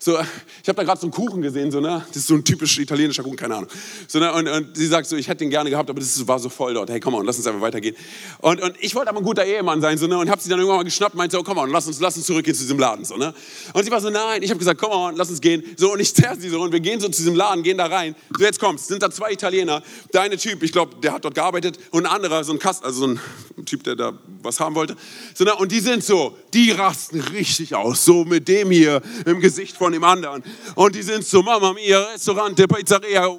[0.04, 0.18] so,
[0.62, 2.04] ich habe da gerade so einen Kuchen gesehen, so, ne?
[2.08, 3.70] das ist so ein typisch italienischer Kuchen, keine Ahnung.
[4.06, 4.30] So, ne?
[4.34, 6.74] und, und sie sagt so, ich hätte den gerne gehabt, aber das war so voll
[6.74, 6.90] dort.
[6.90, 7.96] Hey, komm mal, lass uns einfach weitergehen.
[8.42, 10.18] Und, und ich wollte aber ein guter Ehemann sein so, ne?
[10.18, 12.18] und habe sie dann irgendwann mal geschnappt und meinte so, komm mal, lass uns, lass
[12.18, 13.06] uns zurückgehen zu diesem Laden.
[13.06, 13.32] So, ne?
[13.72, 15.62] Und sie war so, nein, ich habe gesagt, komm mal, lass uns gehen.
[15.78, 17.86] So, und ich zerre sie so und wir gehen so zu diesem Laden, gehen da
[17.86, 18.14] rein.
[18.36, 19.82] So, jetzt kommst, sind da zwei Italiener.
[20.12, 22.84] Der eine Typ, ich glaube, der hat dort gearbeitet und ein anderer, so ein Kast,
[22.84, 24.12] also so ein Typ, der da
[24.42, 24.96] was haben wollte.
[25.32, 25.54] So, ne?
[25.54, 29.93] Und die sind so, die rasten richtig aus, so mit dem hier im Gesicht von
[29.94, 30.42] dem anderen.
[30.74, 33.38] Und die sind so, Mama mia, Restaurante, Pizzeria.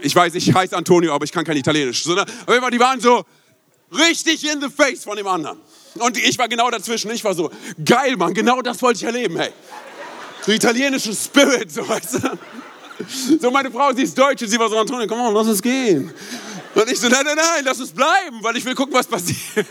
[0.00, 2.04] Ich weiß, ich heiße Antonio, aber ich kann kein Italienisch.
[2.04, 2.24] So, ne?
[2.46, 3.24] Aber die waren so
[3.92, 5.58] richtig in the face von dem anderen.
[5.94, 7.10] Und ich war genau dazwischen.
[7.10, 7.50] Ich war so,
[7.84, 9.50] geil, Mann, genau das wollte ich erleben, hey.
[10.44, 13.38] So italienischen Spirit, so weißt du.
[13.40, 16.12] So meine Frau, sie ist Deutsche, sie war so, Antonio, komm on, lass uns gehen.
[16.74, 19.66] Und ich so, nein, nein, nein, lass uns bleiben, weil ich will gucken, was passiert.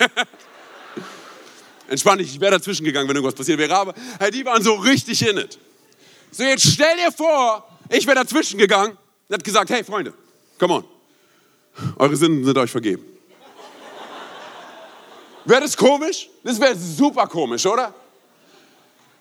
[1.87, 3.75] Entspann dich, ich wäre dazwischen gegangen, wenn irgendwas passiert wäre.
[3.75, 5.57] Aber hey, die waren so richtig in it.
[6.31, 10.13] So, jetzt stell dir vor, ich wäre dazwischen gegangen und hat gesagt, hey Freunde,
[10.57, 10.85] come on,
[11.97, 13.05] eure Sünden sind euch vergeben.
[15.45, 16.29] Wäre das komisch?
[16.43, 17.93] Das wäre super komisch, oder?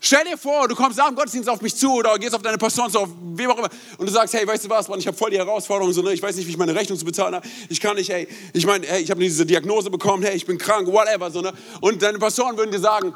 [0.02, 2.56] Stell dir vor, du kommst nach dem Gottesdienst auf mich zu oder gehst auf deine
[2.58, 3.68] zu, auf wem auch immer,
[3.98, 6.14] und du sagst, hey, weißt du was, Mann, ich habe voll die Herausforderung, so, ne?
[6.14, 8.64] ich weiß nicht, wie ich meine Rechnung zu bezahlen habe, ich kann nicht, hey, ich
[8.64, 11.52] meine, hey, ich habe diese Diagnose bekommen, hey, ich bin krank, whatever, so, ne?
[11.82, 13.14] und deine Pastoren würden dir sagen,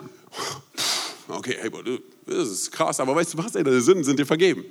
[1.28, 4.64] okay, hey, du, das ist krass, aber weißt du was, deine Sünden sind dir vergeben.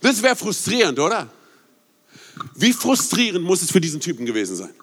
[0.00, 1.30] Das wäre frustrierend, oder?
[2.54, 4.74] Wie frustrierend muss es für diesen Typen gewesen sein?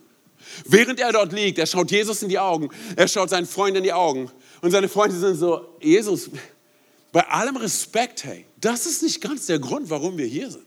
[0.65, 3.83] Während er dort liegt, er schaut Jesus in die Augen, er schaut seinen Freunden in
[3.83, 6.29] die Augen und seine Freunde sind so, Jesus,
[7.11, 10.65] bei allem Respekt, hey, das ist nicht ganz der Grund, warum wir hier sind.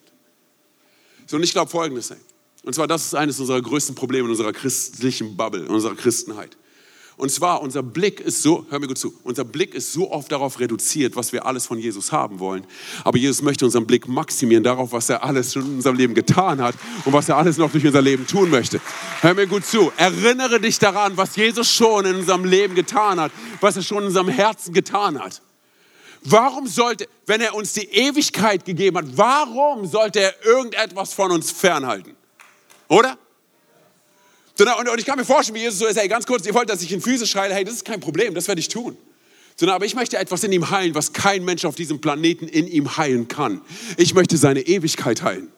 [1.27, 2.19] So, und ich glaube Folgendes, hey.
[2.63, 6.57] Und zwar, das ist eines unserer größten Probleme in unserer christlichen Bubble, in unserer Christenheit.
[7.19, 10.31] Und zwar, unser Blick ist so, hör mir gut zu, unser Blick ist so oft
[10.31, 12.67] darauf reduziert, was wir alles von Jesus haben wollen.
[13.05, 16.61] Aber Jesus möchte unseren Blick maximieren darauf, was er alles schon in unserem Leben getan
[16.61, 16.75] hat
[17.07, 18.83] und was er alles noch durch unser Leben tun möchte.
[19.23, 19.91] Hör mir gut zu.
[19.97, 24.09] Erinnere dich daran, was Jesus schon in unserem Leben getan hat, was er schon in
[24.09, 25.41] unserem Herzen getan hat.
[26.23, 31.51] Warum sollte, wenn er uns die Ewigkeit gegeben hat, warum sollte er irgendetwas von uns
[31.51, 32.15] fernhalten?
[32.89, 33.17] Oder?
[34.59, 36.83] Und ich kann mir vorstellen, wie Jesus so ist, hey, ganz kurz, ihr wollt, dass
[36.83, 38.97] ich in Füße schreie, hey, das ist kein Problem, das werde ich tun.
[39.57, 42.67] Sondern, aber ich möchte etwas in ihm heilen, was kein Mensch auf diesem Planeten in
[42.67, 43.61] ihm heilen kann.
[43.97, 45.51] Ich möchte seine Ewigkeit heilen.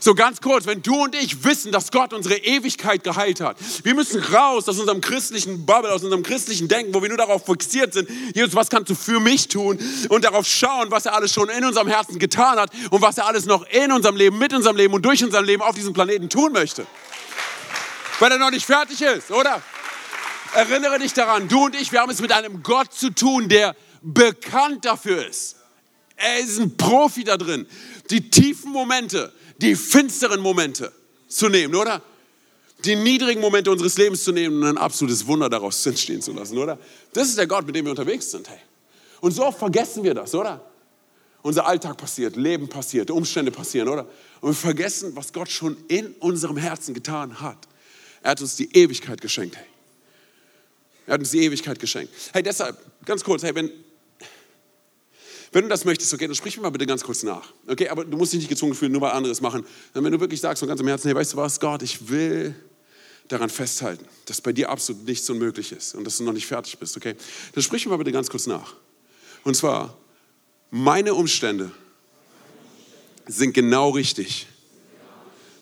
[0.00, 3.94] So ganz kurz, wenn du und ich wissen, dass Gott unsere Ewigkeit geheilt hat, wir
[3.94, 7.94] müssen raus aus unserem christlichen Bubble, aus unserem christlichen Denken, wo wir nur darauf fixiert
[7.94, 9.78] sind, Jesus, was kannst du für mich tun?
[10.08, 13.26] Und darauf schauen, was er alles schon in unserem Herzen getan hat und was er
[13.26, 16.28] alles noch in unserem Leben, mit unserem Leben und durch unser Leben auf diesem Planeten
[16.28, 16.86] tun möchte
[18.18, 19.62] weil er noch nicht fertig ist, oder?
[20.54, 23.74] Erinnere dich daran, du und ich, wir haben es mit einem Gott zu tun, der
[24.02, 25.56] bekannt dafür ist.
[26.16, 27.66] Er ist ein Profi da drin,
[28.10, 30.92] die tiefen Momente, die finsteren Momente
[31.28, 32.02] zu nehmen, oder?
[32.84, 36.58] Die niedrigen Momente unseres Lebens zu nehmen und ein absolutes Wunder daraus entstehen zu lassen,
[36.58, 36.78] oder?
[37.12, 38.58] Das ist der Gott, mit dem wir unterwegs sind, hey.
[39.20, 40.60] Und so oft vergessen wir das, oder?
[41.42, 44.06] Unser Alltag passiert, Leben passiert, Umstände passieren, oder?
[44.40, 47.68] Und wir vergessen, was Gott schon in unserem Herzen getan hat.
[48.22, 49.58] Er hat uns die Ewigkeit geschenkt.
[51.06, 52.12] Er hat uns die Ewigkeit geschenkt.
[52.32, 53.70] Hey, deshalb, ganz kurz, hey, wenn,
[55.50, 57.52] wenn du das möchtest, okay, dann sprich mir mal bitte ganz kurz nach.
[57.66, 59.66] Okay, aber du musst dich nicht gezwungen fühlen, nur mal anderes machen.
[59.92, 62.54] Dann, wenn du wirklich sagst von ganzem Herzen, hey, weißt du was, Gott, ich will
[63.28, 66.78] daran festhalten, dass bei dir absolut nichts unmöglich ist und dass du noch nicht fertig
[66.78, 67.16] bist, okay?
[67.54, 68.74] Dann sprich mir mal bitte ganz kurz nach.
[69.44, 69.96] Und zwar,
[70.70, 71.70] meine Umstände
[73.26, 74.46] sind genau richtig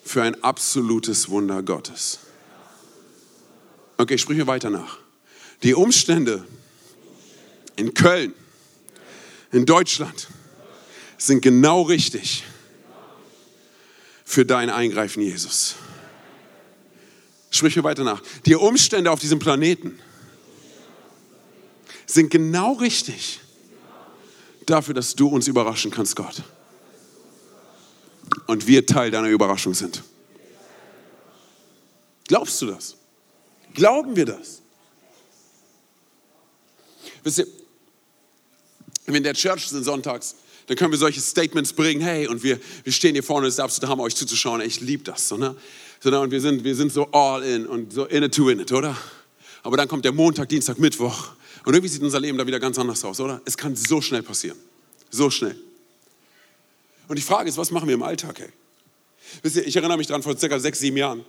[0.05, 2.21] für ein absolutes Wunder Gottes.
[4.01, 4.97] Okay, sprich mir weiter nach.
[5.63, 6.43] Die Umstände
[7.77, 8.33] in Köln,
[9.53, 10.29] in Deutschland,
[11.19, 12.45] sind genau richtig
[14.25, 15.75] für dein Eingreifen, Jesus.
[17.51, 18.23] Sprich mir weiter nach.
[18.47, 19.99] Die Umstände auf diesem Planeten
[22.07, 23.41] sind genau richtig
[24.65, 26.43] dafür, dass du uns überraschen kannst, Gott.
[28.47, 30.03] Und wir Teil deiner Überraschung sind.
[32.27, 32.97] Glaubst du das?
[33.75, 34.61] Glauben wir das?
[37.23, 37.47] Wisst ihr,
[39.07, 42.43] wenn wir in der Church sind sonntags, dann können wir solche Statements bringen, hey, und
[42.43, 45.37] wir, wir stehen hier vorne, es ist absolut Hammer, euch zuzuschauen, ich liebe das, so,
[45.37, 45.57] ne?
[45.99, 46.21] so, ne?
[46.21, 48.71] und wir sind, wir sind so all in und so in it to win it,
[48.71, 48.97] oder?
[49.63, 51.31] Aber dann kommt der Montag, Dienstag, Mittwoch
[51.65, 53.41] und irgendwie sieht unser Leben da wieder ganz anders aus, oder?
[53.45, 54.57] Es kann so schnell passieren,
[55.11, 55.57] so schnell.
[57.09, 58.49] Und die Frage ist, was machen wir im Alltag, hey?
[59.43, 61.25] Wisst ihr, ich erinnere mich daran, vor circa sechs, sieben Jahren,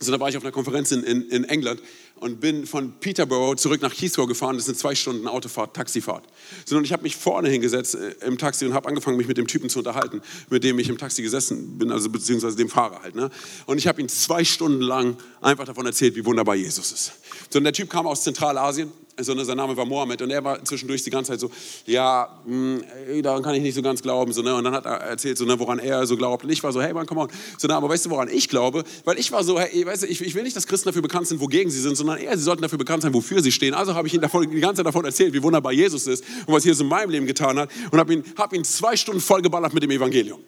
[0.00, 1.80] also da war ich auf einer Konferenz in, in, in, England
[2.20, 4.56] und bin von Peterborough zurück nach Heathrow gefahren.
[4.56, 6.24] Das sind zwei Stunden Autofahrt, Taxifahrt.
[6.64, 9.38] So, und ich habe mich vorne hingesetzt äh, im Taxi und habe angefangen, mich mit
[9.38, 13.02] dem Typen zu unterhalten, mit dem ich im Taxi gesessen bin, also beziehungsweise dem Fahrer
[13.02, 13.14] halt.
[13.14, 13.30] Ne?
[13.66, 17.12] Und ich habe ihm zwei Stunden lang einfach davon erzählt, wie wunderbar Jesus ist.
[17.50, 18.92] So, und der Typ kam aus Zentralasien
[19.24, 21.50] sondern sein Name war Mohammed und er war zwischendurch die ganze Zeit so,
[21.86, 24.54] ja, mh, hm, daran kann ich nicht so ganz glauben, so, ne?
[24.54, 26.80] und dann hat er erzählt, so, ne, woran er so glaubt und ich war so,
[26.80, 29.42] hey, man, komm on, so, ne, aber weißt du, woran ich glaube, weil ich war
[29.44, 31.80] so, hey, weißt du, ich, ich will nicht, dass Christen dafür bekannt sind, wogegen sie
[31.80, 34.20] sind, sondern eher, sie sollten dafür bekannt sein, wofür sie stehen, also habe ich ihm
[34.20, 37.10] davon, die ganze Zeit davon erzählt, wie wunderbar Jesus ist und was Jesus in meinem
[37.10, 40.40] Leben getan hat und habe ihn, hab ihn zwei Stunden vollgeballert mit dem Evangelium.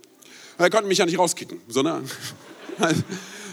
[0.56, 2.08] Er konnte mich ja nicht rauskicken, sondern...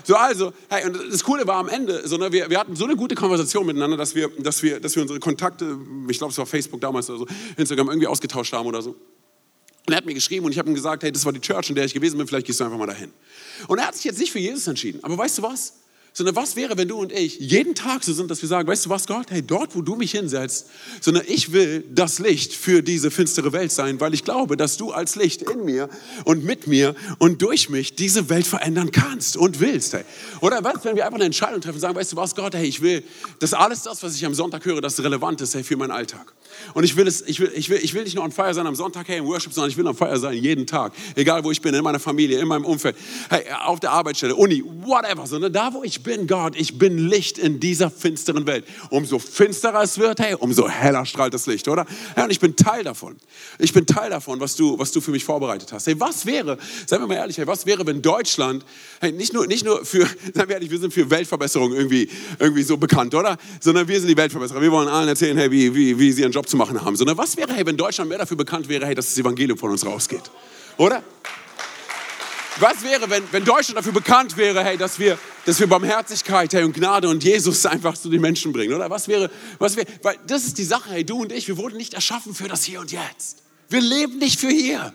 [0.07, 2.85] So, also, hey, und das Coole war am Ende, so, ne, wir, wir hatten so
[2.85, 6.37] eine gute Konversation miteinander, dass wir, dass wir, dass wir unsere Kontakte, ich glaube, es
[6.37, 8.91] war Facebook damals oder so, Instagram irgendwie ausgetauscht haben oder so.
[8.91, 11.67] Und er hat mir geschrieben und ich habe ihm gesagt, hey, das war die Church,
[11.67, 13.11] in der ich gewesen bin, vielleicht gehst du einfach mal dahin.
[13.67, 15.03] Und er hat sich jetzt nicht für Jesus entschieden.
[15.03, 15.73] Aber weißt du was?
[16.17, 18.87] Sondern was wäre, wenn du und ich jeden Tag so sind, dass wir sagen, weißt
[18.87, 20.65] du was, Gott, hey, dort, wo du mich hinsetzt,
[20.99, 24.91] sondern ich will das Licht für diese finstere Welt sein, weil ich glaube, dass du
[24.91, 25.89] als Licht in mir
[26.25, 29.93] und mit mir und durch mich diese Welt verändern kannst und willst.
[29.93, 30.05] Hey.
[30.41, 32.65] Oder was, wenn wir einfach eine Entscheidung treffen und sagen, weißt du was, Gott, hey,
[32.65, 33.03] ich will,
[33.37, 36.33] dass alles das, was ich am Sonntag höre, das relevant ist hey, für meinen Alltag.
[36.73, 38.67] Und ich will, es, ich, will, ich, will, ich will nicht nur on fire sein
[38.67, 40.93] am Sonntag, hey, im Worship, sondern ich will on fire sein jeden Tag.
[41.15, 42.95] Egal, wo ich bin, in meiner Familie, in meinem Umfeld,
[43.29, 45.27] hey, auf der Arbeitsstelle, Uni, whatever.
[45.27, 48.65] Sondern da, wo ich bin, Gott, ich bin Licht in dieser finsteren Welt.
[48.89, 51.85] Umso finsterer es wird, hey, umso heller strahlt das Licht, oder?
[52.15, 53.15] Ja, und ich bin Teil davon.
[53.59, 55.87] Ich bin Teil davon, was du, was du für mich vorbereitet hast.
[55.87, 58.65] Hey, was wäre, seien wir mal ehrlich, hey, was wäre, wenn Deutschland,
[59.01, 62.63] hey, nicht nur, nicht nur für, seien wir ehrlich, wir sind für Weltverbesserung irgendwie, irgendwie
[62.63, 63.37] so bekannt, oder?
[63.59, 64.61] Sondern wir sind die Weltverbesserer.
[64.61, 66.95] Wir wollen allen erzählen, hey, wie, wie, wie sie ihren Job zu machen haben.
[66.95, 69.71] Sondern was wäre, hey, wenn Deutschland mehr dafür bekannt wäre, hey, dass das Evangelium von
[69.71, 70.23] uns rausgeht?
[70.77, 71.03] Oder?
[72.59, 76.63] Was wäre, wenn, wenn Deutschland dafür bekannt wäre, hey, dass wir, dass wir Barmherzigkeit hey,
[76.63, 78.73] und Gnade und Jesus einfach zu den Menschen bringen?
[78.73, 79.29] Oder was wäre,
[79.59, 82.33] was wäre, weil das ist die Sache, hey, du und ich, wir wurden nicht erschaffen
[82.33, 83.43] für das Hier und Jetzt.
[83.69, 84.93] Wir leben nicht für hier,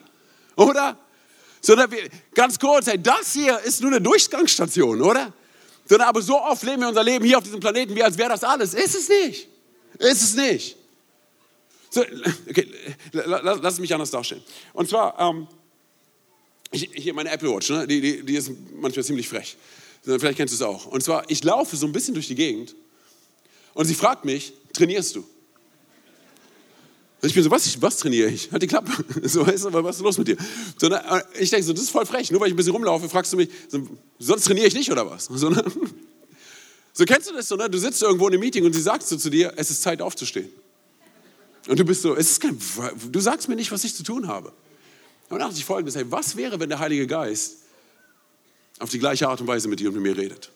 [0.56, 0.98] oder?
[1.60, 5.32] Sondern wir, ganz kurz, hey, das hier ist nur eine Durchgangsstation, oder?
[5.86, 8.30] Sondern aber so oft leben wir unser Leben hier auf diesem Planeten, wie als wäre
[8.30, 8.74] das alles.
[8.74, 9.48] Ist es nicht.
[9.98, 10.76] Ist es nicht.
[11.92, 12.00] So,
[12.48, 12.66] okay,
[13.12, 14.42] lass, lass mich anders darstellen.
[14.72, 15.46] Und zwar, ähm,
[16.72, 17.86] hier meine Apple Watch, ne?
[17.86, 18.50] die, die, die ist
[18.80, 19.58] manchmal ziemlich frech.
[20.02, 20.86] Vielleicht kennst du es auch.
[20.86, 22.74] Und zwar, ich laufe so ein bisschen durch die Gegend
[23.74, 25.24] und sie fragt mich, trainierst du?
[27.20, 28.50] Ich bin so, was, was trainiere ich?
[28.50, 28.90] Halt die Klappe.
[29.28, 30.38] So, weißt du, was ist los mit dir?
[30.80, 32.30] So, na, ich denke so, das ist voll frech.
[32.30, 33.86] Nur weil ich ein bisschen rumlaufe, fragst du mich, so,
[34.18, 35.26] sonst trainiere ich nicht oder was?
[35.26, 35.62] So, ne?
[36.94, 37.68] so kennst du das so, ne?
[37.68, 40.00] Du sitzt irgendwo in einem Meeting und sie sagt so zu dir, es ist Zeit
[40.00, 40.48] aufzustehen.
[41.68, 42.58] Und du bist so, es ist kein,
[43.10, 44.48] du sagst mir nicht, was ich zu tun habe.
[45.28, 47.58] Und dann dachte ich folgendes, hey, was wäre, wenn der Heilige Geist
[48.78, 50.50] auf die gleiche Art und Weise mit dir und mit mir redet?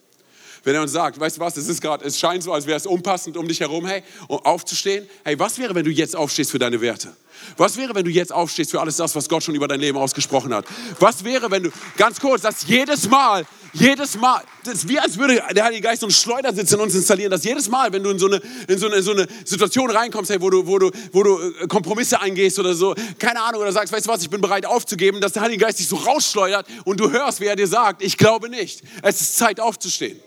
[0.66, 2.76] Wenn er uns sagt, weißt du was, es ist gerade, es scheint so, als wäre
[2.76, 5.06] es unpassend um dich herum, hey, um aufzustehen.
[5.22, 7.14] Hey, was wäre, wenn du jetzt aufstehst für deine Werte?
[7.56, 9.96] Was wäre, wenn du jetzt aufstehst für alles das, was Gott schon über dein Leben
[9.96, 10.64] ausgesprochen hat?
[10.98, 15.16] Was wäre, wenn du, ganz kurz, dass jedes Mal, jedes Mal, das ist wie als
[15.16, 18.10] würde der Heilige Geist so einen Schleudersitz in uns installieren, dass jedes Mal, wenn du
[18.10, 20.90] in so eine, in so eine, so eine Situation reinkommst, hey, wo, du, wo, du,
[21.12, 24.30] wo du äh, Kompromisse eingehst oder so, keine Ahnung, oder sagst, weißt du was, ich
[24.30, 27.54] bin bereit aufzugeben, dass der Heilige Geist dich so rausschleudert und du hörst, wie er
[27.54, 28.82] dir sagt, ich glaube nicht.
[29.02, 30.18] Es ist Zeit aufzustehen.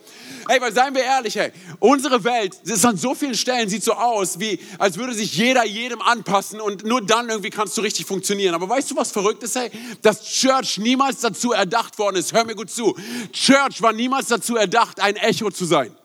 [0.50, 3.94] Hey, weil seien wir ehrlich, hey, unsere Welt, das an so vielen Stellen sieht so
[3.94, 8.08] aus, wie als würde sich jeder jedem anpassen und nur dann irgendwie kannst du richtig
[8.08, 8.56] funktionieren.
[8.56, 9.70] Aber weißt du, was verrückt ist, hey?
[10.02, 12.34] Dass Church niemals dazu erdacht worden ist.
[12.34, 12.98] Hör mir gut zu.
[13.32, 15.96] Church war niemals dazu erdacht, ein Echo zu sein.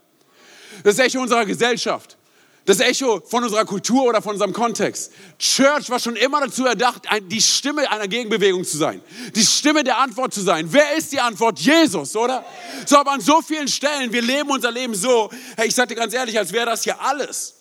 [0.83, 2.19] Das Echo unserer Gesellschaft
[2.67, 5.13] das Echo von unserer Kultur oder von unserem Kontext.
[5.39, 9.03] Church war schon immer dazu erdacht, die Stimme einer Gegenbewegung zu sein,
[9.35, 10.67] die Stimme der Antwort zu sein.
[10.71, 11.59] Wer ist die Antwort?
[11.59, 12.45] Jesus, oder?
[12.87, 16.01] So, aber an so vielen Stellen, wir leben unser Leben so, hey, ich sage dir
[16.01, 17.55] ganz ehrlich, als wäre das hier alles.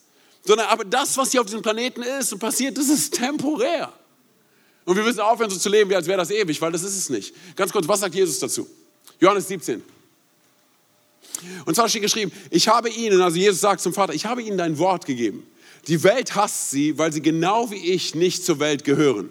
[0.46, 3.92] Sondern aber das, was hier auf diesem Planeten ist und passiert, das ist temporär.
[4.86, 6.98] Und wir müssen aufhören, so zu leben, wie als wäre das ewig, weil das ist
[6.98, 7.34] es nicht.
[7.56, 8.68] Ganz kurz, was sagt Jesus dazu?
[9.20, 9.82] Johannes 17.
[11.66, 14.58] Und zwar steht geschrieben, ich habe ihnen, also Jesus sagt zum Vater, ich habe ihnen
[14.58, 15.46] dein Wort gegeben.
[15.88, 19.30] Die Welt hasst sie, weil sie genau wie ich nicht zur Welt gehören.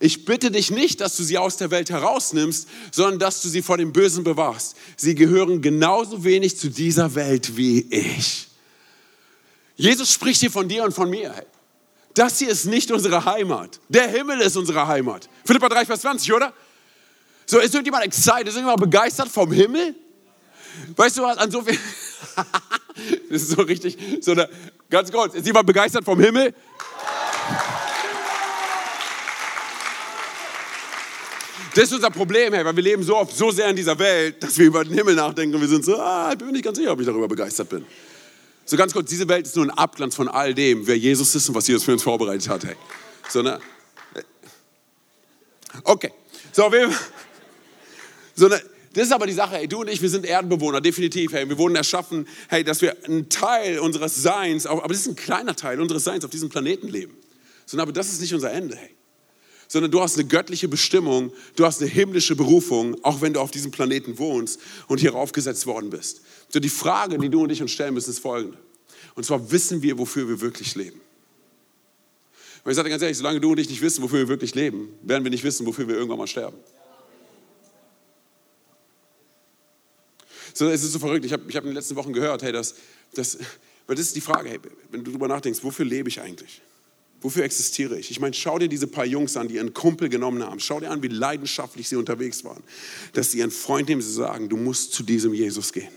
[0.00, 3.62] Ich bitte dich nicht, dass du sie aus der Welt herausnimmst, sondern dass du sie
[3.62, 4.76] vor dem Bösen bewahrst.
[4.96, 8.48] Sie gehören genauso wenig zu dieser Welt wie ich.
[9.76, 11.34] Jesus spricht hier von dir und von mir.
[12.12, 13.80] Das hier ist nicht unsere Heimat.
[13.88, 15.28] Der Himmel ist unsere Heimat.
[15.44, 16.52] Philippa 3, Vers 20, oder?
[17.46, 19.94] So, ist irgendjemand excited, ist irgendjemand begeistert vom Himmel?
[20.96, 21.78] Weißt du was, an so viel.
[23.30, 24.48] das ist so richtig, so eine,
[24.90, 26.54] ganz kurz, ist jemand begeistert vom Himmel?
[31.74, 34.42] Das ist unser Problem, hey, weil wir leben so oft so sehr in dieser Welt,
[34.42, 36.64] dass wir über den Himmel nachdenken und wir sind so, ah, ich bin mir nicht
[36.64, 37.84] ganz sicher, ob ich darüber begeistert bin.
[38.64, 41.48] So ganz kurz, diese Welt ist nur ein Abglanz von all dem, wer Jesus ist
[41.48, 42.64] und was Jesus für uns vorbereitet hat.
[42.64, 42.74] Hey.
[43.28, 43.60] So, ne?
[45.84, 46.12] Okay,
[46.52, 46.90] so, wir,
[48.34, 48.60] so eine,
[48.94, 51.58] das ist aber die Sache, hey, du und ich, wir sind Erdenbewohner, definitiv, hey, wir
[51.58, 55.80] wurden erschaffen, hey, dass wir einen Teil unseres Seins, aber das ist ein kleiner Teil
[55.80, 57.14] unseres Seins auf diesem Planeten leben.
[57.66, 58.90] Sondern aber das ist nicht unser Ende, hey.
[59.68, 63.50] Sondern du hast eine göttliche Bestimmung, du hast eine himmlische Berufung, auch wenn du auf
[63.50, 66.22] diesem Planeten wohnst und hier aufgesetzt worden bist.
[66.48, 68.56] So die Frage, die du und ich uns stellen müssen, ist folgende.
[69.14, 71.00] Und zwar wissen wir, wofür wir wirklich leben.
[72.64, 74.54] Und ich sage dir ganz ehrlich, solange du und ich nicht wissen, wofür wir wirklich
[74.54, 76.56] leben, werden wir nicht wissen, wofür wir irgendwann mal sterben.
[80.58, 81.24] So, es ist so verrückt.
[81.24, 82.74] Ich habe ich hab in den letzten Wochen gehört, hey, das,
[83.14, 83.38] das,
[83.86, 84.58] weil das ist die Frage, hey,
[84.90, 86.60] wenn du darüber nachdenkst, wofür lebe ich eigentlich?
[87.20, 88.10] Wofür existiere ich?
[88.10, 90.58] Ich meine, schau dir diese paar Jungs an, die ihren Kumpel genommen haben.
[90.58, 92.64] Schau dir an, wie leidenschaftlich sie unterwegs waren.
[93.12, 95.92] Dass sie ihren Freund nehmen, sie sagen, du musst zu diesem Jesus gehen.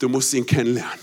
[0.00, 0.98] Du musst ihn kennenlernen.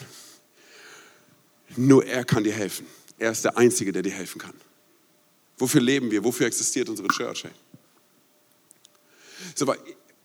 [1.77, 2.85] Nur er kann dir helfen.
[3.17, 4.55] Er ist der Einzige, der dir helfen kann.
[5.57, 6.25] Wofür leben wir?
[6.25, 7.45] Wofür existiert unsere Church?
[7.45, 7.51] Hey?
[9.55, 9.65] So,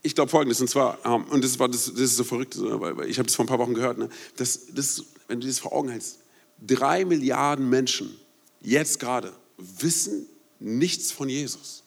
[0.07, 3.09] ich glaube Folgendes, und zwar, ähm, und das, war, das, das ist so verrückt, weil
[3.09, 4.09] ich habe das vor ein paar Wochen gehört, ne?
[4.37, 6.19] das, das, wenn du das vor Augen hältst,
[6.64, 8.16] drei Milliarden Menschen
[8.61, 10.27] jetzt gerade wissen
[10.59, 11.83] nichts von Jesus.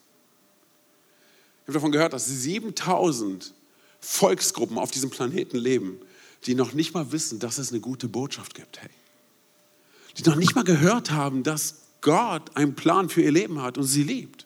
[1.61, 3.53] Ich habe davon gehört, dass 7000
[4.01, 5.99] Volksgruppen auf diesem Planeten leben,
[6.45, 8.81] die noch nicht mal wissen, dass es eine gute Botschaft gibt.
[8.81, 8.89] Hey.
[10.17, 13.83] Die noch nicht mal gehört haben, dass Gott einen Plan für ihr Leben hat und
[13.83, 14.45] sie liebt.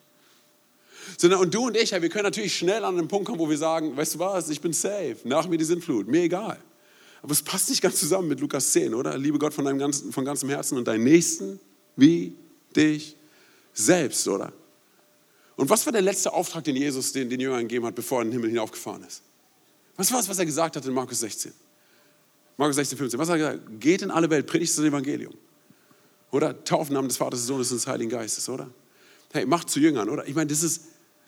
[1.17, 3.57] Sondern, und du und ich, wir können natürlich schnell an den Punkt kommen, wo wir
[3.57, 6.57] sagen, weißt du was, ich bin safe, nach mir die Sintflut, mir egal.
[7.21, 9.17] Aber es passt nicht ganz zusammen mit Lukas 10, oder?
[9.17, 11.59] Liebe Gott von, deinem ganzen, von ganzem Herzen und deinen Nächsten
[11.95, 12.35] wie
[12.75, 13.15] dich
[13.73, 14.51] selbst, oder?
[15.55, 18.23] Und was war der letzte Auftrag, den Jesus den, den Jüngern gegeben hat, bevor er
[18.23, 19.21] in den Himmel hinaufgefahren ist?
[19.95, 21.53] Was war es, was er gesagt hat in Markus 16?
[22.57, 23.19] Markus 16, 15.
[23.19, 23.79] Was hat er gesagt?
[23.79, 25.33] Geht in alle Welt, predigt das Evangelium.
[26.31, 28.69] Oder taufen Namen des Vaters, des Sohnes und des Heiligen Geistes, oder?
[29.31, 30.27] Hey, macht zu Jüngern, oder?
[30.27, 30.81] Ich meine, das ist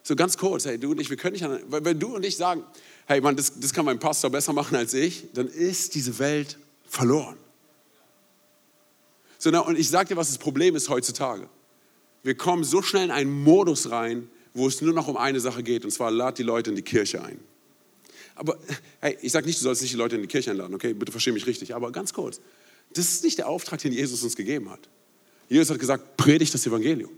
[0.06, 0.66] so ganz kurz.
[0.66, 2.64] Hey, du und ich, wir können nicht, an, wenn du und ich sagen,
[3.08, 6.60] hey, Mann, das, das kann mein Pastor besser machen als ich, dann ist diese Welt
[6.88, 7.36] verloren.
[9.40, 11.50] So, na, und ich sage dir, was das Problem ist heutzutage.
[12.22, 15.64] Wir kommen so schnell in einen Modus rein, wo es nur noch um eine Sache
[15.64, 17.40] geht, und zwar lad die Leute in die Kirche ein.
[18.36, 18.60] Aber
[19.00, 20.94] hey, ich sage nicht, du sollst nicht die Leute in die Kirche einladen, okay?
[20.94, 21.74] Bitte verstehe mich richtig.
[21.74, 22.42] Aber ganz kurz,
[22.94, 24.88] das ist nicht der Auftrag, den Jesus uns gegeben hat.
[25.50, 27.12] Jesus hat gesagt, predigt das Evangelium.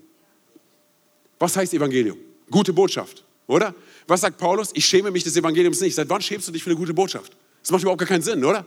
[1.38, 2.18] Was heißt Evangelium?
[2.50, 3.74] Gute Botschaft, oder?
[4.08, 4.70] Was sagt Paulus?
[4.74, 5.96] Ich schäme mich des Evangeliums nicht.
[5.96, 7.34] Seit wann schämst du dich für eine gute Botschaft?
[7.62, 8.66] Das macht überhaupt gar keinen Sinn, oder?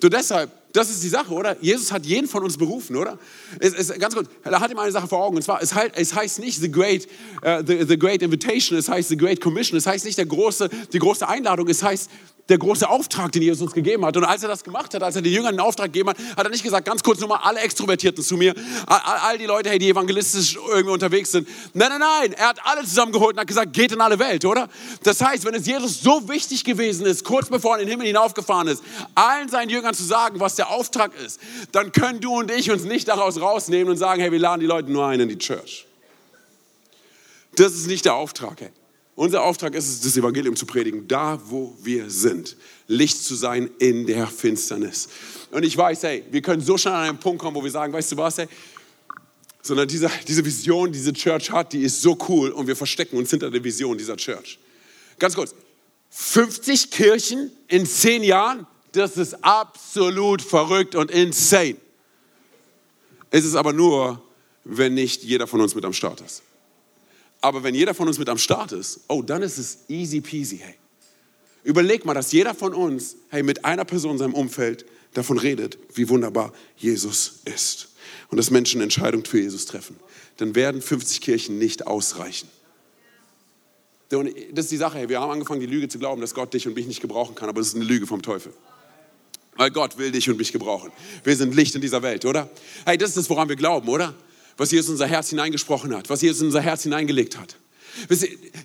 [0.00, 1.56] So deshalb, das ist die Sache, oder?
[1.62, 3.18] Jesus hat jeden von uns berufen, oder?
[3.60, 5.92] Es, es, ganz kurz, er hat ihm eine Sache vor Augen, und zwar, es, halt,
[5.96, 7.06] es heißt nicht the great,
[7.42, 10.68] uh, the, the great Invitation, es heißt the Great Commission, es heißt nicht der große,
[10.92, 12.10] die große Einladung, es heißt
[12.48, 14.16] der große Auftrag, den Jesus uns gegeben hat.
[14.16, 16.44] Und als er das gemacht hat, als er den Jüngern einen Auftrag gegeben hat, hat
[16.44, 18.54] er nicht gesagt, ganz kurz nur mal alle Extrovertierten zu mir,
[18.86, 21.48] all, all die Leute, hey, die evangelistisch irgendwie unterwegs sind.
[21.74, 24.68] Nein, nein, nein, er hat alle zusammengeholt und hat gesagt, geht in alle Welt, oder?
[25.02, 28.06] Das heißt, wenn es Jesus so wichtig gewesen ist, kurz bevor er in den Himmel
[28.06, 28.82] hinaufgefahren ist,
[29.14, 31.40] allen seinen Jüngern zu sagen, was der Auftrag ist,
[31.72, 34.66] dann können du und ich uns nicht daraus rausnehmen und sagen, hey, wir laden die
[34.66, 35.86] Leute nur ein in die Church.
[37.56, 38.70] Das ist nicht der Auftrag, hey.
[39.16, 42.56] Unser Auftrag ist es, das Evangelium zu predigen, da wo wir sind.
[42.86, 45.08] Licht zu sein in der Finsternis.
[45.50, 47.94] Und ich weiß, hey, wir können so schnell an einen Punkt kommen, wo wir sagen,
[47.94, 48.46] weißt du was, hey,
[49.62, 53.16] sondern diese, diese Vision, die diese Church hat, die ist so cool und wir verstecken
[53.16, 54.58] uns hinter der Vision dieser Church.
[55.18, 55.54] Ganz kurz,
[56.10, 61.76] 50 Kirchen in 10 Jahren, das ist absolut verrückt und insane.
[63.30, 64.22] Es ist aber nur,
[64.64, 66.42] wenn nicht jeder von uns mit am Start ist.
[67.46, 70.58] Aber wenn jeder von uns mit am Start ist, oh, dann ist es easy peasy,
[70.58, 70.74] hey.
[71.62, 75.78] Überleg mal, dass jeder von uns, hey, mit einer Person in seinem Umfeld davon redet,
[75.94, 77.90] wie wunderbar Jesus ist.
[78.30, 79.94] Und dass Menschen Entscheidungen für Jesus treffen.
[80.38, 82.48] Dann werden 50 Kirchen nicht ausreichen.
[84.10, 86.52] Und das ist die Sache, hey, wir haben angefangen, die Lüge zu glauben, dass Gott
[86.52, 88.52] dich und mich nicht gebrauchen kann, aber das ist eine Lüge vom Teufel.
[89.54, 90.90] Weil Gott will dich und mich gebrauchen.
[91.22, 92.50] Wir sind Licht in dieser Welt, oder?
[92.84, 94.16] Hey, das ist das, woran wir glauben, oder?
[94.56, 97.56] Was Jesus in unser Herz hineingesprochen hat, was Jesus in unser Herz hineingelegt hat.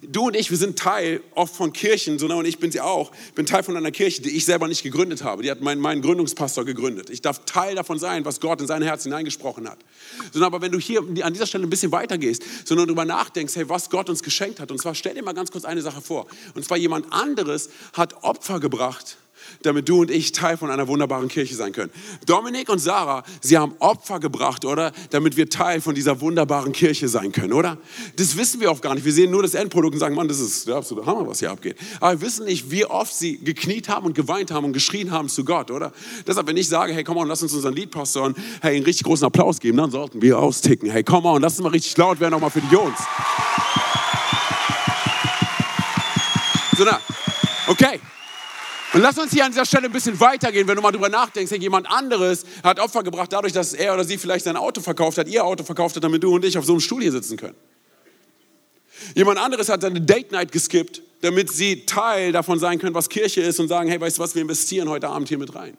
[0.01, 3.11] Du und ich, wir sind Teil oft von Kirchen, so und ich bin sie auch,
[3.33, 5.43] bin Teil von einer Kirche, die ich selber nicht gegründet habe.
[5.43, 7.09] Die hat mein, mein Gründungspastor gegründet.
[7.09, 9.79] Ich darf Teil davon sein, was Gott in sein Herz hineingesprochen hat.
[10.33, 13.69] Sondern aber wenn du hier an dieser Stelle ein bisschen weitergehst, sondern darüber nachdenkst, hey,
[13.69, 14.69] was Gott uns geschenkt hat.
[14.69, 16.27] Und zwar stell dir mal ganz kurz eine Sache vor.
[16.53, 19.17] Und zwar jemand anderes hat Opfer gebracht
[19.63, 21.91] damit du und ich Teil von einer wunderbaren Kirche sein können.
[22.25, 24.91] Dominik und Sarah, sie haben Opfer gebracht, oder?
[25.09, 27.77] Damit wir Teil von dieser wunderbaren Kirche sein können, oder?
[28.15, 29.05] Das wissen wir oft gar nicht.
[29.05, 31.51] Wir sehen nur das Endprodukt und sagen, Mann, das ist der absolute Hammer, was hier
[31.51, 31.77] abgeht.
[31.99, 35.29] Aber wir wissen nicht, wie oft sie gekniet haben und geweint haben und geschrien haben
[35.29, 35.91] zu Gott, oder?
[36.25, 39.25] Deshalb, wenn ich sage, hey, komm mal, lass uns unseren Liedpastor hey, einen richtig großen
[39.25, 40.89] Applaus geben, dann sollten wir austicken.
[40.89, 42.99] Hey, komm mal, lass uns mal richtig laut werden, nochmal für die Jungs.
[46.77, 46.99] So, na,
[47.67, 47.99] okay.
[48.93, 51.51] Und lass uns hier an dieser Stelle ein bisschen weitergehen, wenn du mal drüber nachdenkst,
[51.51, 55.17] hey, jemand anderes hat Opfer gebracht dadurch, dass er oder sie vielleicht sein Auto verkauft
[55.17, 57.37] hat, ihr Auto verkauft hat, damit du und ich auf so einem Stuhl hier sitzen
[57.37, 57.55] können.
[59.15, 63.41] Jemand anderes hat seine Date Night geskippt, damit sie Teil davon sein können, was Kirche
[63.41, 65.77] ist und sagen, hey, weißt du was, wir investieren heute Abend hier mit rein.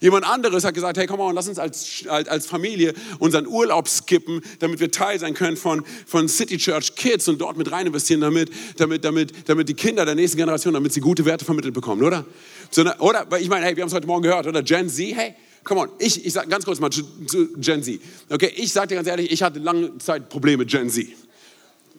[0.00, 4.42] Jemand anderes hat gesagt, hey, komm mal, lass uns als, als Familie unseren Urlaub skippen,
[4.58, 8.20] damit wir Teil sein können von, von City Church Kids und dort mit rein investieren,
[8.20, 12.02] damit, damit, damit, damit die Kinder der nächsten Generation, damit sie gute Werte vermittelt bekommen,
[12.02, 12.24] oder?
[12.70, 14.62] So, oder, weil ich meine, hey, wir haben es heute Morgen gehört, oder?
[14.62, 15.34] Gen Z, hey,
[15.64, 17.04] come on, ich, ich sag ganz kurz mal zu,
[17.56, 18.00] Gen Z.
[18.28, 21.06] Okay, ich sag dir ganz ehrlich, ich hatte lange Zeit Probleme mit Gen Z.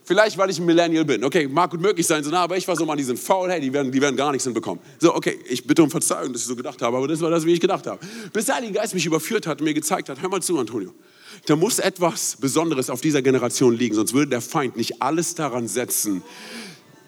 [0.10, 1.24] Vielleicht, weil ich ein Millennial bin.
[1.24, 3.52] Okay, mag gut möglich sein, so, na, aber ich war so mal, die sind faul,
[3.52, 4.84] hey, die werden, die werden gar nichts hinbekommen.
[4.98, 7.46] So, okay, ich bitte um Verzeihung, dass ich so gedacht habe, aber das war das,
[7.46, 8.00] wie ich gedacht habe.
[8.34, 10.96] Bis der Heilige Geist mich überführt hat und mir gezeigt hat, hör mal zu, Antonio,
[11.46, 15.68] da muss etwas Besonderes auf dieser Generation liegen, sonst würde der Feind nicht alles daran
[15.68, 16.24] setzen,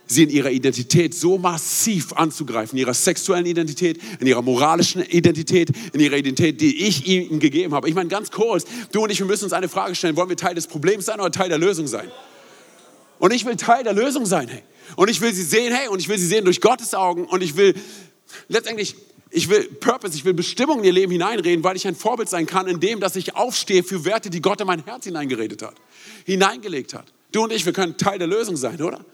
[0.05, 5.71] sie in ihrer Identität so massiv anzugreifen, in ihrer sexuellen Identität, in ihrer moralischen Identität,
[5.93, 7.89] in ihrer Identität, die ich ihnen gegeben habe.
[7.89, 10.37] Ich meine, ganz kurz, du und ich, wir müssen uns eine Frage stellen, wollen wir
[10.37, 12.11] Teil des Problems sein oder Teil der Lösung sein?
[13.21, 14.63] Und ich will Teil der Lösung sein, hey.
[14.95, 17.43] Und ich will sie sehen, hey, und ich will sie sehen durch Gottes Augen und
[17.43, 17.75] ich will
[18.47, 18.95] letztendlich
[19.29, 22.47] ich will Purpose, ich will Bestimmung in ihr Leben hineinreden, weil ich ein Vorbild sein
[22.47, 25.75] kann, in dem, dass ich aufstehe für Werte, die Gott in mein Herz hineingeredet hat,
[26.25, 27.05] hineingelegt hat.
[27.31, 29.05] Du und ich, wir können Teil der Lösung sein, oder?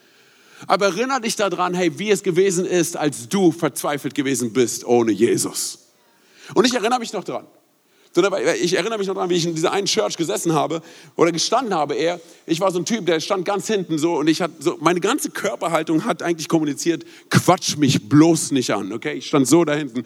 [0.67, 5.11] Aber erinnere dich daran, hey, wie es gewesen ist, als du verzweifelt gewesen bist ohne
[5.11, 5.79] Jesus.
[6.53, 7.45] Und ich erinnere mich noch daran.
[8.61, 10.82] Ich erinnere mich noch daran, wie ich in dieser einen Church gesessen habe
[11.15, 12.20] oder gestanden habe eher.
[12.45, 14.99] Ich war so ein Typ, der stand ganz hinten so und ich hatte so, meine
[14.99, 19.13] ganze Körperhaltung hat eigentlich kommuniziert, quatsch mich bloß nicht an, okay?
[19.13, 20.03] Ich stand so da hinten.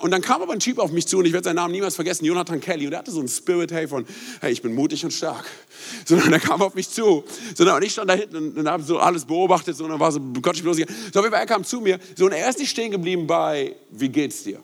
[0.00, 1.94] Und dann kam aber ein Typ auf mich zu und ich werde seinen Namen niemals
[1.94, 2.86] vergessen, Jonathan Kelly.
[2.86, 4.06] Und er hatte so einen Spirit, hey, von,
[4.40, 5.44] hey, ich bin mutig und stark.
[6.04, 7.24] Sondern er kam auf mich zu.
[7.58, 10.10] Und ich stand da hinten und, und habe so alles beobachtet so, und dann war
[10.10, 10.96] so, quatsch mich bloß nicht an.
[11.12, 14.42] So, er kam zu mir so, und er ist nicht stehen geblieben bei, wie geht's
[14.44, 14.62] dir?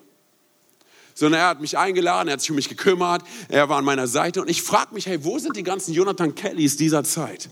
[1.14, 4.06] Sondern er hat mich eingeladen, er hat sich um mich gekümmert, er war an meiner
[4.06, 7.48] Seite und ich frage mich, hey, wo sind die ganzen Jonathan Kellys dieser Zeit?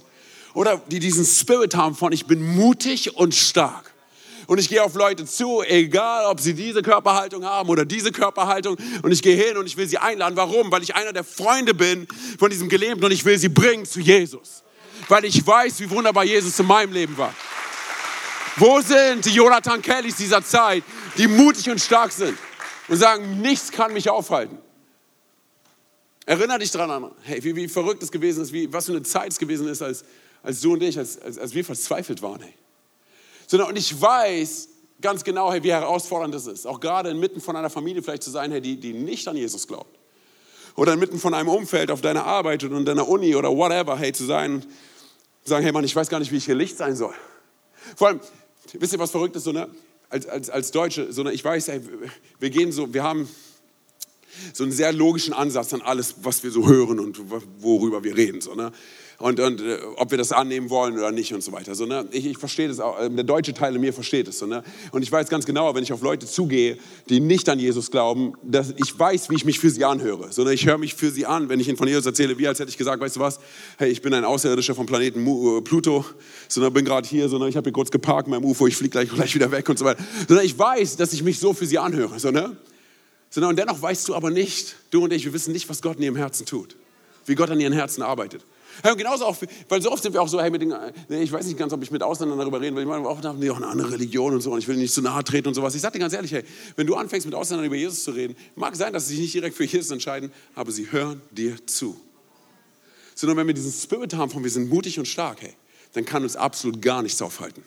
[0.54, 3.92] Oder die diesen Spirit haben von, ich bin mutig und stark.
[4.46, 8.76] Und ich gehe auf Leute zu, egal ob sie diese Körperhaltung haben oder diese Körperhaltung.
[9.00, 10.34] Und ich gehe hin und ich will sie einladen.
[10.34, 10.72] Warum?
[10.72, 14.00] Weil ich einer der Freunde bin von diesem Gelähmten und ich will sie bringen zu
[14.00, 14.64] Jesus.
[15.08, 17.32] Weil ich weiß, wie wunderbar Jesus in meinem Leben war.
[18.56, 20.82] Wo sind die Jonathan Kellys dieser Zeit,
[21.16, 22.36] die mutig und stark sind?
[22.90, 24.58] Und sagen, nichts kann mich aufhalten.
[26.26, 29.30] Erinner dich daran, hey, wie, wie verrückt es gewesen ist, wie, was für eine Zeit
[29.30, 30.04] es gewesen ist, als,
[30.42, 32.42] als du und ich, als, als, als wir verzweifelt waren.
[32.42, 32.52] Hey.
[33.46, 34.68] Sondern, und ich weiß
[35.00, 36.66] ganz genau, hey, wie herausfordernd das ist.
[36.66, 39.68] Auch gerade inmitten von einer Familie vielleicht zu sein, hey, die, die nicht an Jesus
[39.68, 39.96] glaubt.
[40.74, 44.12] Oder inmitten von einem Umfeld auf deiner Arbeit und in deiner Uni oder whatever, hey,
[44.12, 44.66] zu sein
[45.44, 47.14] sagen, hey Mann, ich weiß gar nicht, wie ich hier Licht sein soll.
[47.96, 48.20] Vor allem,
[48.72, 49.44] wisst ihr, was verrückt ist?
[49.44, 49.68] So, ne?
[50.10, 51.80] Als, als, als Deutsche, sondern ich weiß, ey,
[52.38, 53.28] wir gehen so, wir haben
[54.52, 57.18] so einen sehr logischen Ansatz an alles, was wir so hören und
[57.60, 58.40] worüber wir reden.
[58.40, 58.72] So, ne?
[59.20, 61.74] Und, und äh, ob wir das annehmen wollen oder nicht und so weiter.
[61.74, 62.06] So, ne?
[62.10, 64.38] ich, ich verstehe das auch, äh, der deutsche Teil in mir versteht es.
[64.38, 64.64] So, ne?
[64.92, 66.78] Und ich weiß ganz genau, wenn ich auf Leute zugehe,
[67.10, 70.32] die nicht an Jesus glauben, dass ich weiß, wie ich mich für sie anhöre.
[70.32, 70.54] So, ne?
[70.54, 72.70] Ich höre mich für sie an, wenn ich ihnen von Jesus erzähle, wie als hätte
[72.70, 73.40] ich gesagt, weißt du was,
[73.76, 76.06] hey, ich bin ein Außerirdischer vom Planeten äh, Pluto,
[76.48, 76.70] so, ne?
[76.70, 77.46] bin gerade hier, so, ne?
[77.50, 79.84] ich habe hier kurz geparkt meinem UFO, ich fliege gleich, gleich wieder weg und so
[79.84, 80.02] weiter.
[80.28, 80.44] So, ne?
[80.44, 82.18] Ich weiß, dass ich mich so für sie anhöre.
[82.18, 82.56] So, ne?
[83.28, 83.48] So, ne?
[83.48, 86.04] Und dennoch weißt du aber nicht, du und ich, wir wissen nicht, was Gott in
[86.04, 86.76] ihrem Herzen tut,
[87.26, 88.46] wie Gott an ihren Herzen arbeitet.
[88.82, 89.36] Und genauso auch,
[89.68, 90.74] weil so oft sind wir auch so, hey, mit den,
[91.08, 93.40] ich weiß nicht ganz, ob ich mit Ausländern darüber reden will, ich meine, auch haben
[93.40, 95.54] die auch eine andere Religion und so und ich will nicht zu nahe treten und
[95.54, 95.74] sowas.
[95.74, 96.44] Ich sage dir ganz ehrlich, hey,
[96.76, 99.34] wenn du anfängst mit Ausländern über Jesus zu reden, mag sein, dass sie sich nicht
[99.34, 102.00] direkt für Jesus entscheiden, aber sie hören dir zu.
[103.14, 105.52] Sondern wenn wir diesen Spirit haben von wir sind mutig und stark, hey,
[105.92, 107.62] dann kann uns absolut gar nichts aufhalten.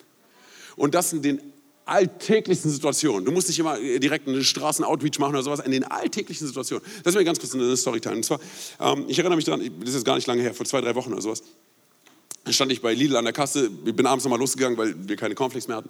[0.75, 1.52] Und das in den
[1.85, 3.25] alltäglichsten Situationen.
[3.25, 6.85] Du musst nicht immer äh, direkt einen Straßen-Outreach machen oder sowas, in den alltäglichen Situationen.
[7.03, 8.17] Das ist mir ganz kurz eine Story teilen.
[8.17, 8.39] Und zwar,
[8.79, 11.11] ähm, ich erinnere mich daran, das ist gar nicht lange her, vor zwei, drei Wochen
[11.11, 11.43] oder sowas.
[12.49, 15.33] Stand ich bei Lidl an der Kasse, ich bin abends nochmal losgegangen, weil wir keine
[15.33, 15.89] Cornflakes mehr hatten.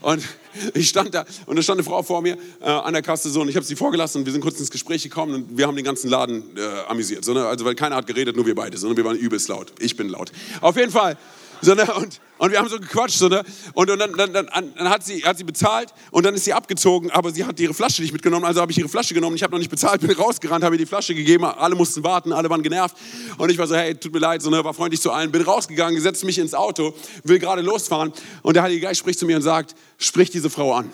[0.00, 0.26] Und
[0.74, 3.42] ich stand da und da stand eine Frau vor mir äh, an der Kasse so
[3.42, 5.76] und ich habe sie vorgelassen und wir sind kurz ins Gespräch gekommen und wir haben
[5.76, 7.24] den ganzen Laden äh, amüsiert.
[7.24, 7.46] So, ne?
[7.46, 9.74] Also weil keiner hat geredet, nur wir beide, sondern wir waren übelst laut.
[9.78, 10.32] Ich bin laut.
[10.62, 11.18] Auf jeden Fall
[11.62, 11.92] so, ne?
[11.94, 13.18] und, und wir haben so gequatscht.
[13.18, 13.42] So, ne?
[13.74, 16.52] Und, und dann, dann, dann, dann, hat, sie, hat sie bezahlt und dann ist sie
[16.52, 18.44] abgezogen, aber sie hat ihre Flasche nicht mitgenommen.
[18.44, 19.36] Also habe ich ihre Flasche genommen.
[19.36, 21.44] Ich habe noch nicht bezahlt, bin rausgerannt, habe ihr die Flasche gegeben.
[21.44, 22.96] Alle mussten warten, alle waren genervt.
[23.38, 24.64] Und ich war so, hey, tut mir leid, so, ne?
[24.64, 25.30] war freundlich zu allen.
[25.30, 26.94] Bin rausgegangen, setze mich ins Auto,
[27.24, 28.12] will gerade losfahren.
[28.42, 30.90] Und der Heilige Geist spricht zu mir und sagt, sprich diese Frau an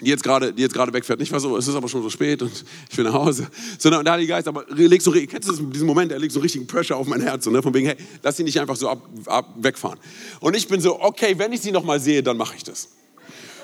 [0.00, 1.20] die jetzt gerade, die jetzt gerade wegfährt.
[1.20, 2.52] Nicht war so, es ist aber schon so spät und
[2.90, 3.46] ich will nach Hause.
[3.78, 6.66] Sondern der Heilige Geist, aber legt so, kennst du diesen Moment, er legt so richtigen
[6.66, 7.62] Pressure auf mein Herz, ne?
[7.62, 9.98] von wegen, hey, lass sie nicht einfach so ab, ab, wegfahren.
[10.40, 12.88] Und ich bin so, okay, wenn ich sie noch mal sehe, dann mache ich das.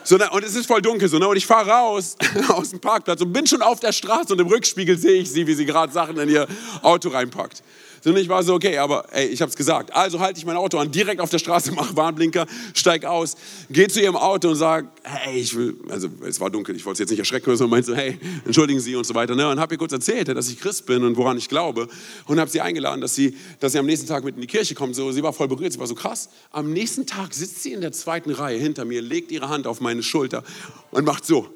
[0.03, 0.31] So, ne?
[0.31, 1.29] Und es ist voll dunkel so, ne?
[1.29, 2.17] und ich fahre raus
[2.49, 5.47] aus dem Parkplatz und bin schon auf der Straße und im Rückspiegel sehe ich sie,
[5.47, 6.47] wie sie gerade Sachen in ihr
[6.83, 7.63] Auto reinpackt.
[8.03, 9.95] Sondern ich war so, okay, aber ey, ich habe es gesagt.
[9.95, 13.37] Also halte ich mein Auto an, direkt auf der Straße, mache Warnblinker, steig aus,
[13.69, 16.99] gehe zu ihrem Auto und sage, hey, ich will, also es war dunkel, ich wollte
[16.99, 19.35] sie jetzt nicht erschrecken, sondern meinte so, hey, entschuldigen Sie und so weiter.
[19.35, 19.49] Ne?
[19.49, 21.89] Und habe ihr kurz erzählt, dass ich Christ bin und woran ich glaube.
[22.27, 24.75] Und habe sie eingeladen, dass sie, dass sie am nächsten Tag mit in die Kirche
[24.75, 24.95] kommt.
[24.95, 26.31] So, sie war voll berührt, sie war so krass.
[26.51, 29.81] Am nächsten Tag sitzt sie in der zweiten Reihe hinter mir, legt ihre Hand auf
[29.81, 30.43] meine Schulter
[30.91, 31.49] und macht so.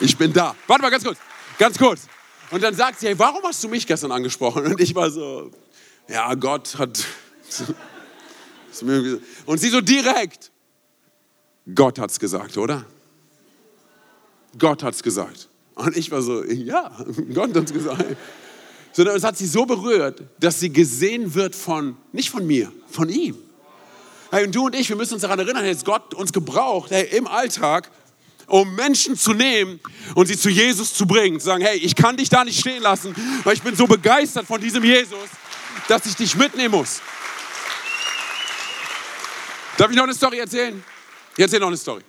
[0.00, 0.54] Ich bin da.
[0.66, 1.18] Warte mal ganz kurz.
[1.58, 2.08] Ganz kurz.
[2.52, 4.66] Und dann sagt sie, hey, warum hast du mich gestern angesprochen?
[4.66, 5.50] Und ich war so,
[6.06, 7.04] ja, Gott hat.
[9.46, 10.50] Und sie so direkt,
[11.74, 12.84] Gott hat's gesagt, oder?
[14.58, 15.48] Gott hat's gesagt.
[15.74, 16.90] Und ich war so, ja,
[17.34, 18.16] Gott hat's gesagt.
[18.92, 23.08] Sondern es hat sie so berührt, dass sie gesehen wird von, nicht von mir, von
[23.08, 23.36] ihm.
[24.30, 27.08] Hey, und du und ich, wir müssen uns daran erinnern, dass Gott uns gebraucht, hey,
[27.16, 27.90] im Alltag,
[28.52, 29.80] um Menschen zu nehmen
[30.14, 31.40] und sie zu Jesus zu bringen.
[31.40, 34.46] Zu sagen, hey, ich kann dich da nicht stehen lassen, weil ich bin so begeistert
[34.46, 35.30] von diesem Jesus,
[35.88, 37.00] dass ich dich mitnehmen muss.
[39.78, 40.84] Darf ich noch eine Story erzählen?
[41.34, 42.02] Ich erzähle noch eine Story.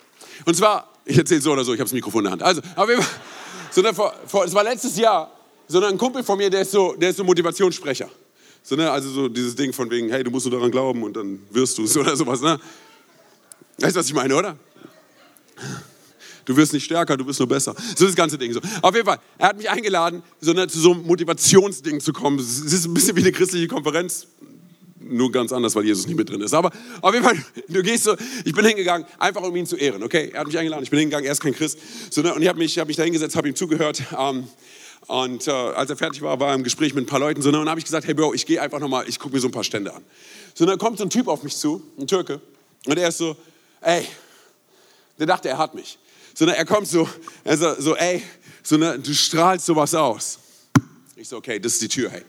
[0.44, 2.44] Und zwar, ich erzähle so oder so, ich habe das Mikrofon in der Hand.
[2.44, 2.94] Also, aber
[3.72, 5.32] so eine, vor, vor, es war letztes Jahr,
[5.70, 8.10] so ein Kumpel von mir, der ist so, der ist so Motivationssprecher.
[8.64, 11.16] So, ne, also so dieses Ding von wegen, hey, du musst nur daran glauben und
[11.16, 12.42] dann wirst du es oder sowas.
[12.42, 12.60] Ne?
[13.80, 14.58] Weißt du, was ich meine, oder?
[16.46, 17.76] Du wirst nicht stärker, du wirst nur besser.
[17.96, 18.52] So das ganze Ding.
[18.54, 18.60] So.
[18.82, 22.40] Auf jeden Fall, er hat mich eingeladen, so, zu so einem Motivationsding zu kommen.
[22.40, 24.28] Es ist ein bisschen wie eine christliche Konferenz,
[25.00, 26.54] nur ganz anders, weil Jesus nicht mit drin ist.
[26.54, 26.72] Aber
[27.02, 27.38] auf jeden Fall,
[27.68, 28.16] du gehst so,
[28.46, 30.32] ich bin hingegangen, einfach um ihn zu ehren, okay?
[30.34, 31.78] Er hat mich eingeladen, ich bin hingegangen, er ist kein Christ.
[32.10, 34.02] So, ne, und ich habe mich, hab mich da hingesetzt, habe ihm zugehört.
[34.18, 34.48] Ähm,
[35.08, 37.42] und äh, als er fertig war, war er im Gespräch mit ein paar Leuten.
[37.42, 39.42] So, ne, und habe ich gesagt, hey Bro, ich gehe einfach nochmal, ich gucke mir
[39.42, 40.04] so ein paar Stände an.
[40.54, 42.40] So, dann kommt so ein Typ auf mich zu, ein Türke.
[42.86, 43.36] Und er ist so,
[43.82, 44.06] ey,
[45.20, 45.98] der dachte, er hat mich.
[46.34, 47.08] So, ne, er kommt so,
[47.44, 48.24] er so, so ey,
[48.64, 50.40] so, ne, du strahlst sowas aus.
[51.16, 52.24] Ich so, okay, das ist die Tür, hey.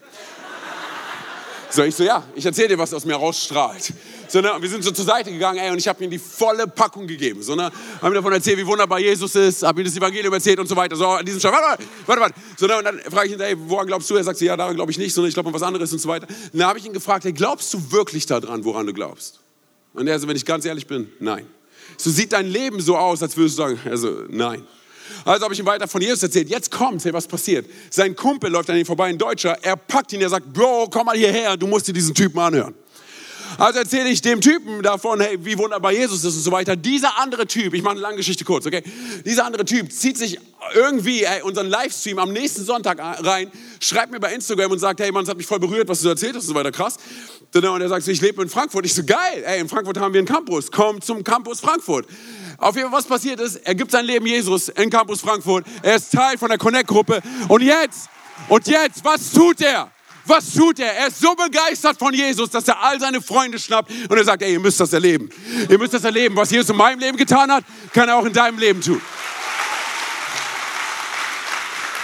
[1.71, 3.93] So, ich so, ja, ich erzähle dir, was aus mir rausstrahlt.
[4.29, 6.67] So, ne, wir sind so zur Seite gegangen, ey, und ich habe ihm die volle
[6.67, 7.43] Packung gegeben.
[7.43, 7.65] So, ne,
[8.01, 10.77] habe ihm davon erzählt, wie wunderbar Jesus ist, habe ihm das Evangelium erzählt und so
[10.77, 10.95] weiter.
[10.95, 12.35] So, an diesem Schau, warte, warte, warte.
[12.57, 14.17] So, ne, und dann frage ich ihn, ey, woran glaubst du?
[14.17, 16.09] Er sagt, ja, daran glaube ich nicht, sondern ich glaube an was anderes und so
[16.09, 16.29] weiter.
[16.53, 19.41] Dann habe ich ihn gefragt, hey, glaubst du wirklich daran, woran du glaubst?
[19.95, 21.47] Und er so, wenn ich ganz ehrlich bin, nein.
[21.97, 24.65] So sieht dein Leben so aus, als würdest du sagen, also nein.
[25.25, 26.49] Also habe ich ihm weiter von Jesus erzählt.
[26.49, 27.67] Jetzt kommt, hey, was passiert?
[27.91, 29.57] Sein Kumpel läuft an ihm vorbei, ein Deutscher.
[29.63, 32.75] Er packt ihn, er sagt, Bro, komm mal hierher, du musst dir diesen Typen anhören.
[33.59, 36.77] Also erzähle ich dem Typen davon, hey, wie wunderbar Jesus ist und so weiter.
[36.77, 38.83] Dieser andere Typ, ich mache eine lange Geschichte kurz, okay?
[39.25, 40.39] Dieser andere Typ zieht sich
[40.75, 43.51] irgendwie ey, unseren Livestream am nächsten Sonntag rein,
[43.81, 46.09] schreibt mir bei Instagram und sagt, hey Mann, es hat mich voll berührt, was du
[46.09, 46.97] erzählt hast und so weiter, krass.
[47.55, 48.85] Und er sagt ich lebe in Frankfurt.
[48.85, 50.73] Ich so, geil, ey, in Frankfurt haben wir einen Campus.
[50.73, 52.07] Komm zum Campus Frankfurt.
[52.59, 55.65] Auf jeden Fall, was passiert ist, er gibt sein Leben Jesus in Campus Frankfurt.
[55.83, 57.21] Er ist Teil von der Connect-Gruppe.
[57.47, 58.09] Und jetzt,
[58.49, 59.93] und jetzt, was tut er?
[60.27, 60.93] Was tut er?
[60.95, 64.43] Er ist so begeistert von Jesus, dass er all seine Freunde schnappt und er sagt,
[64.43, 65.29] ey, ihr müsst das erleben.
[65.69, 66.35] Ihr müsst das erleben.
[66.37, 69.01] Was Jesus in meinem Leben getan hat, kann er auch in deinem Leben tun.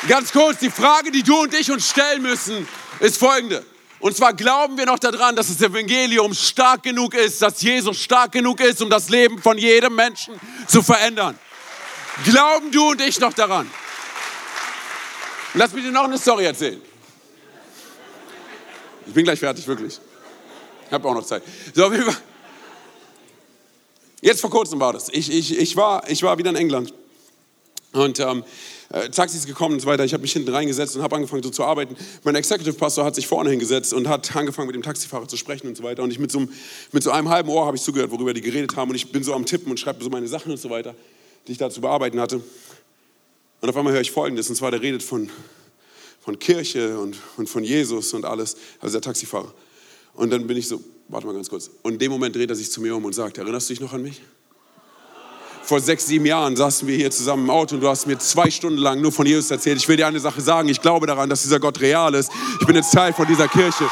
[0.08, 2.66] Ganz kurz, die Frage, die du und ich uns stellen müssen,
[3.00, 3.64] ist folgende.
[4.00, 8.32] Und zwar glauben wir noch daran, dass das Evangelium stark genug ist, dass Jesus stark
[8.32, 11.38] genug ist, um das Leben von jedem Menschen zu verändern.
[12.24, 13.70] Glauben du und ich noch daran?
[15.54, 16.80] Lass mich dir noch eine Story erzählen.
[19.10, 19.98] Ich bin gleich fertig, wirklich.
[20.86, 21.42] Ich habe auch noch Zeit.
[21.74, 21.90] So,
[24.22, 25.08] jetzt vor kurzem war das.
[25.08, 26.94] Ich, ich, ich, war, ich war wieder in England.
[27.90, 28.44] Und ähm,
[28.90, 30.04] äh, Taxis gekommen und so weiter.
[30.04, 31.96] Ich habe mich hinten reingesetzt und habe angefangen so zu arbeiten.
[32.22, 35.66] Mein Executive Pastor hat sich vorne hingesetzt und hat angefangen mit dem Taxifahrer zu sprechen
[35.66, 36.04] und so weiter.
[36.04, 36.52] Und ich mit so einem,
[36.92, 38.90] mit so einem halben Ohr habe ich zugehört, worüber die geredet haben.
[38.90, 40.94] Und ich bin so am Tippen und schreibe so meine Sachen und so weiter,
[41.48, 42.40] die ich da zu bearbeiten hatte.
[43.60, 45.30] Und auf einmal höre ich Folgendes, und zwar der redet von,
[46.30, 49.52] von Kirche und, und von Jesus und alles, also der Taxifahrer.
[50.14, 51.70] Und dann bin ich so, warte mal ganz kurz.
[51.82, 53.80] Und in dem Moment dreht er sich zu mir um und sagt, erinnerst du dich
[53.80, 54.22] noch an mich?
[55.62, 58.50] vor sechs, sieben Jahren saßen wir hier zusammen im Auto und du hast mir zwei
[58.50, 59.78] Stunden lang nur von Jesus erzählt.
[59.78, 60.68] Ich will dir eine Sache sagen.
[60.68, 62.28] Ich glaube daran, dass dieser Gott real ist.
[62.60, 63.88] Ich bin jetzt Teil von dieser Kirche.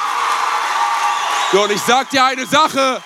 [1.53, 3.01] So, und ich sag dir eine Sache.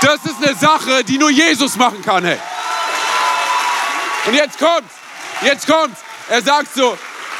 [0.00, 2.38] Das ist eine Sache, die nur Jesus machen kann, hey.
[4.26, 4.94] Und jetzt kommt's.
[5.42, 6.00] Jetzt kommt's.
[6.30, 6.96] Er sagt so,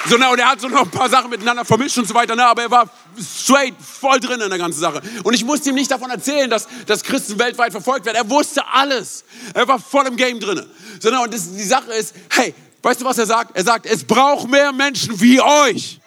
[0.06, 2.34] so, na, und er hat so noch ein paar Sachen miteinander vermischt und so weiter,
[2.36, 5.00] na, aber er war straight voll drin in der ganzen Sache.
[5.22, 8.16] Und ich musste ihm nicht davon erzählen, dass, dass Christen weltweit verfolgt werden.
[8.16, 9.24] Er wusste alles.
[9.54, 10.64] Er war voll im Game drin.
[11.00, 13.56] So, na, und das, die Sache ist, hey, weißt du, was er sagt?
[13.56, 16.00] Er sagt, es braucht mehr Menschen wie euch,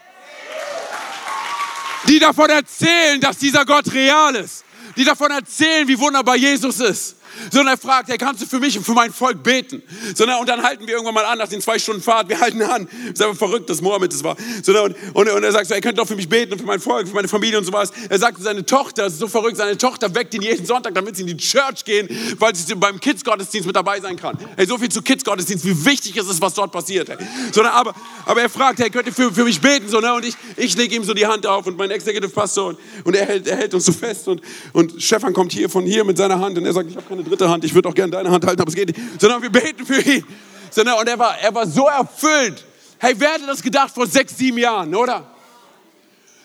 [2.08, 4.64] die davon erzählen, dass dieser Gott real ist.
[4.96, 7.17] Die davon erzählen, wie wunderbar Jesus ist
[7.52, 9.82] sondern er fragt, hey, kannst du für mich und für mein Volk beten?
[10.16, 12.62] Sondern, und dann halten wir irgendwann mal an, nach den zwei Stunden Fahrt, wir halten
[12.62, 12.88] an.
[13.10, 14.36] Das ist einfach verrückt, dass Mohammed das war.
[14.64, 16.66] Sondern, und, und, und er sagt so, er könnte doch für mich beten und für
[16.66, 17.92] mein Volk, für meine Familie und so was.
[18.10, 21.16] Er sagt, seine Tochter, das ist so verrückt, seine Tochter weckt ihn jeden Sonntag, damit
[21.16, 22.08] sie in die Church gehen,
[22.40, 24.38] weil sie beim Kids-Gottesdienst mit dabei sein kann.
[24.56, 27.10] Hey, so viel zu Kids-Gottesdienst, wie wichtig ist es, was dort passiert.
[27.10, 27.18] Hey.
[27.52, 27.94] Sondern, aber,
[28.26, 29.88] aber er fragt, hey, könnt ihr für, für mich beten?
[29.90, 30.14] So, ne?
[30.14, 33.16] Und ich, ich lege ihm so die Hand auf und mein Executive Pastor und, und
[33.16, 34.42] er, hält, er hält uns so fest und,
[34.74, 37.24] und Stefan kommt hier von hier mit seiner Hand und er sagt, ich habe keine
[37.28, 39.22] dritte Hand, ich würde auch gerne deine Hand halten, aber es geht nicht.
[39.22, 40.24] Sondern wir beten für ihn.
[40.72, 42.66] Sondern, und er war, er war so erfüllt.
[43.00, 45.26] Hey, wer hätte das gedacht vor sechs, sieben Jahren, oder?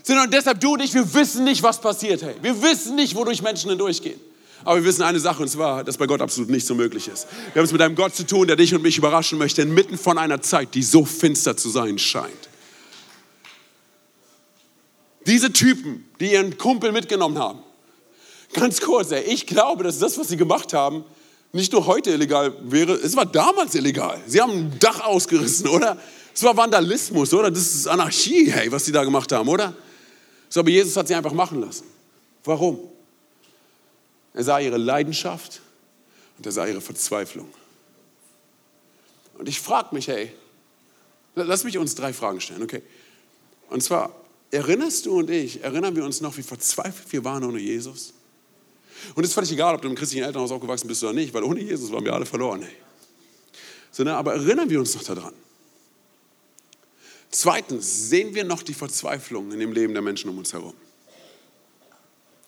[0.02, 2.22] Sondern deshalb du und ich, wir wissen nicht, was passiert.
[2.22, 4.20] Hey, wir wissen nicht, wodurch Menschen hindurchgehen.
[4.64, 7.26] Aber wir wissen eine Sache, und zwar, dass bei Gott absolut nicht so möglich ist.
[7.52, 9.98] Wir haben es mit einem Gott zu tun, der dich und mich überraschen möchte, inmitten
[9.98, 12.48] von einer Zeit, die so finster zu sein scheint.
[15.26, 17.60] Diese Typen, die ihren Kumpel mitgenommen haben,
[18.52, 21.04] ganz kurz, ey, ich glaube, dass das, was sie gemacht haben,
[21.52, 24.20] nicht nur heute illegal wäre, es war damals illegal.
[24.26, 25.98] Sie haben ein Dach ausgerissen, oder?
[26.34, 27.50] Es war Vandalismus, oder?
[27.50, 29.74] Das ist Anarchie, hey, was sie da gemacht haben, oder?
[30.48, 31.84] So, aber Jesus hat sie einfach machen lassen.
[32.44, 32.80] Warum?
[34.34, 35.60] Er sah ihre Leidenschaft
[36.38, 37.48] und er sah ihre Verzweiflung.
[39.38, 40.32] Und ich frage mich, hey,
[41.34, 42.82] lass mich uns drei Fragen stellen, okay?
[43.68, 44.14] Und zwar,
[44.50, 48.14] erinnerst du und ich, erinnern wir uns noch, wie verzweifelt wir waren ohne Jesus?
[49.14, 51.42] Und es ist völlig egal, ob du im christlichen Elternhaus aufgewachsen bist oder nicht, weil
[51.42, 52.62] ohne Jesus waren wir alle verloren.
[52.62, 52.76] Hey.
[53.90, 55.34] So, ne, aber erinnern wir uns noch daran.
[57.30, 60.74] Zweitens, sehen wir noch die Verzweiflung in dem Leben der Menschen um uns herum?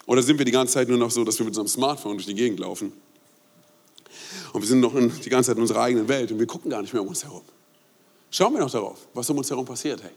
[0.07, 2.27] Oder sind wir die ganze Zeit nur noch so, dass wir mit unserem Smartphone durch
[2.27, 2.93] die Gegend laufen?
[4.53, 6.71] Und wir sind noch in, die ganze Zeit in unserer eigenen Welt und wir gucken
[6.71, 7.43] gar nicht mehr um uns herum.
[8.31, 10.11] Schauen wir noch darauf, was um uns herum passiert, hey.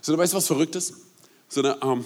[0.00, 0.92] So, weißt du, was Verrücktes?
[1.48, 2.04] So, eine, ähm,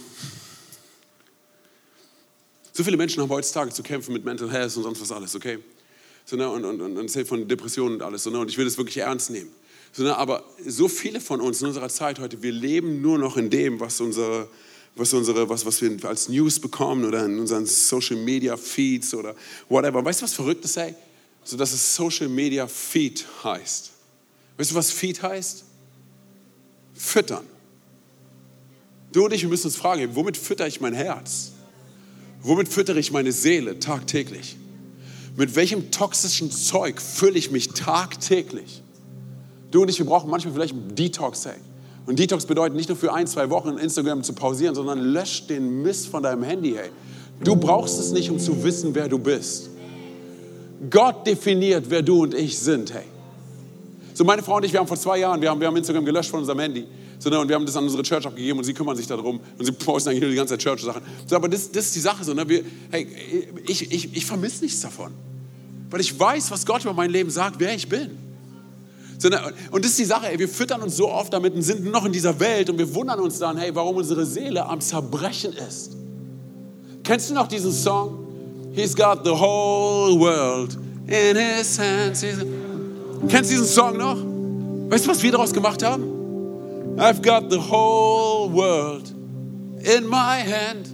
[2.76, 5.58] so viele Menschen haben heutzutage zu kämpfen mit Mental Health und sonst was alles, okay?
[6.26, 8.24] So, ne, und, und, und, und von Depressionen und alles.
[8.24, 9.50] So, ne, und ich will das wirklich ernst nehmen.
[9.92, 13.38] So, ne, aber so viele von uns in unserer Zeit heute, wir leben nur noch
[13.38, 14.48] in dem, was unsere,
[14.94, 19.34] was, unsere, was, was wir als News bekommen oder in unseren Social Media Feeds oder
[19.70, 20.04] whatever.
[20.04, 20.94] Weißt du, was verrückt ist, ey?
[21.44, 23.90] So, dass es Social Media Feed heißt.
[24.58, 25.64] Weißt du, was Feed heißt?
[26.92, 27.46] Füttern.
[29.12, 31.52] Du und ich, wir müssen uns fragen, womit fütter ich mein Herz?
[32.46, 34.56] Womit füttere ich meine Seele tagtäglich?
[35.36, 38.82] Mit welchem toxischen Zeug fülle ich mich tagtäglich?
[39.72, 41.56] Du und ich, wir brauchen manchmal vielleicht einen Detox, hey.
[42.06, 45.82] Und Detox bedeutet nicht nur für ein, zwei Wochen Instagram zu pausieren, sondern lösch den
[45.82, 46.90] Mist von deinem Handy, hey.
[47.42, 49.70] Du brauchst es nicht, um zu wissen, wer du bist.
[50.88, 53.06] Gott definiert, wer du und ich sind, hey.
[54.14, 56.04] So meine Frau und ich, wir haben vor zwei Jahren, wir haben, wir haben Instagram
[56.04, 56.86] gelöscht von unserem Handy.
[57.18, 59.40] So, ne, und wir haben das an unsere Church abgegeben und sie kümmern sich darum
[59.58, 61.02] und sie posten eigentlich nur die ganze Zeit Church-Sachen.
[61.26, 62.48] So, aber das, das ist die Sache so, ne?
[62.48, 63.08] wir, hey,
[63.66, 65.12] ich, ich, ich vermisse nichts davon.
[65.90, 68.10] Weil ich weiß, was Gott über mein Leben sagt, wer ich bin.
[69.18, 69.40] So, ne,
[69.70, 72.04] und das ist die Sache, ey, wir füttern uns so oft damit und sind noch
[72.04, 75.96] in dieser Welt und wir wundern uns dann, hey, warum unsere Seele am Zerbrechen ist.
[77.02, 78.26] Kennst du noch diesen Song?
[78.74, 82.22] He's got the whole world in his hands.
[83.28, 84.18] Kennst du diesen Song noch?
[84.90, 86.15] Weißt du, was wir daraus gemacht haben?
[86.98, 89.10] I've got the whole world
[89.84, 90.88] in my hand.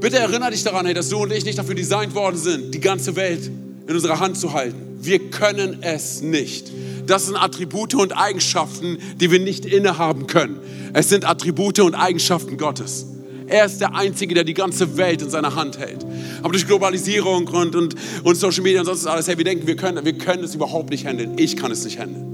[0.00, 2.80] Bitte erinnere dich daran, hey, dass du und ich nicht dafür designt worden sind, die
[2.80, 3.50] ganze Welt
[3.86, 4.98] in unserer Hand zu halten.
[5.00, 6.70] Wir können es nicht.
[7.06, 10.60] Das sind Attribute und Eigenschaften, die wir nicht innehaben können.
[10.92, 13.06] Es sind Attribute und Eigenschaften Gottes.
[13.48, 16.06] Er ist der Einzige, der die ganze Welt in seiner Hand hält.
[16.40, 19.76] Aber durch Globalisierung und, und, und Social Media und sonst alles, hey, wir denken, wir
[19.76, 21.32] können, wir können es überhaupt nicht handeln.
[21.36, 22.31] Ich kann es nicht handeln.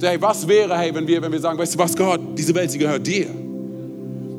[0.00, 2.70] Hey, was wäre, hey, wenn wir, wenn wir sagen, weißt du was, Gott, diese Welt,
[2.70, 3.26] sie gehört dir.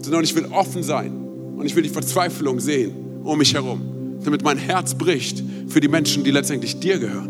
[0.01, 1.12] Sondern ich will offen sein
[1.58, 3.82] und ich will die Verzweiflung sehen um mich herum,
[4.24, 7.30] damit mein Herz bricht für die Menschen, die letztendlich dir gehören.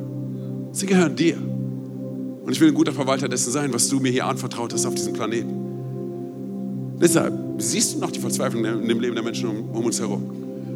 [0.71, 1.37] Sie gehören dir.
[1.37, 4.93] Und ich will ein guter Verwalter dessen sein, was du mir hier anvertraut hast auf
[4.93, 6.97] diesem Planeten.
[7.01, 10.23] Deshalb siehst du noch die Verzweiflung in dem Leben der Menschen um, um uns herum.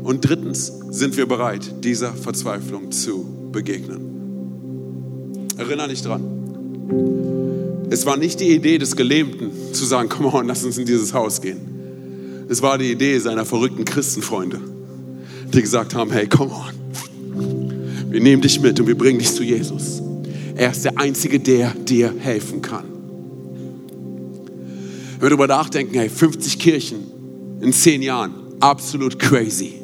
[0.04, 4.00] Und drittens sind wir bereit, dieser Verzweiflung zu begegnen.
[5.58, 6.39] Erinnere dich dran.
[7.90, 11.14] Es war nicht die Idee des Gelähmten zu sagen, komm on, lass uns in dieses
[11.14, 12.48] Haus gehen.
[12.50, 14.60] Es war die Idee seiner verrückten Christenfreunde,
[15.54, 19.44] die gesagt haben, hey, komm on, wir nehmen dich mit und wir bringen dich zu
[19.44, 20.02] Jesus.
[20.56, 22.86] Er ist der Einzige, der dir helfen kann.
[25.14, 27.00] Wenn wir darüber nachdenken, hey, 50 Kirchen
[27.62, 29.79] in 10 Jahren, absolut crazy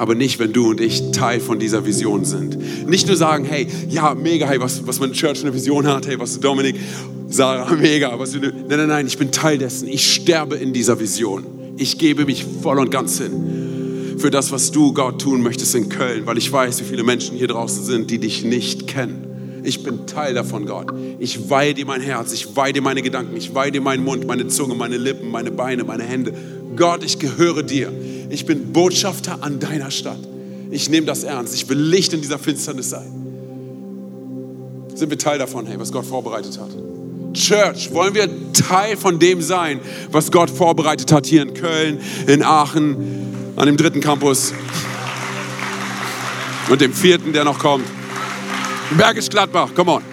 [0.00, 2.88] aber nicht, wenn du und ich Teil von dieser Vision sind.
[2.88, 6.18] Nicht nur sagen, hey, ja, mega, hey, was, was meine Church eine Vision hat, hey,
[6.18, 6.76] was Dominik,
[7.28, 9.86] Sarah, mega, was du, nein, nein, nein, ich bin Teil dessen.
[9.88, 11.44] Ich sterbe in dieser Vision.
[11.76, 15.90] Ich gebe mich voll und ganz hin für das, was du, Gott, tun möchtest in
[15.90, 19.60] Köln, weil ich weiß, wie viele Menschen hier draußen sind, die dich nicht kennen.
[19.64, 20.86] Ich bin Teil davon, Gott.
[21.18, 24.26] Ich weihe dir mein Herz, ich weihe dir meine Gedanken, ich weihe dir meinen Mund,
[24.26, 26.32] meine Zunge, meine Lippen, meine Beine, meine Hände.
[26.76, 27.92] Gott, ich gehöre dir.
[28.30, 30.20] Ich bin Botschafter an deiner Stadt.
[30.70, 31.52] Ich nehme das ernst.
[31.54, 33.10] Ich will Licht in dieser Finsternis sein.
[34.94, 36.70] Sind wir Teil davon, hey, was Gott vorbereitet hat?
[37.34, 42.42] Church, wollen wir Teil von dem sein, was Gott vorbereitet hat hier in Köln, in
[42.42, 44.52] Aachen, an dem dritten Campus
[46.68, 47.86] und dem vierten, der noch kommt.
[48.96, 50.09] Bergisch Gladbach, come on.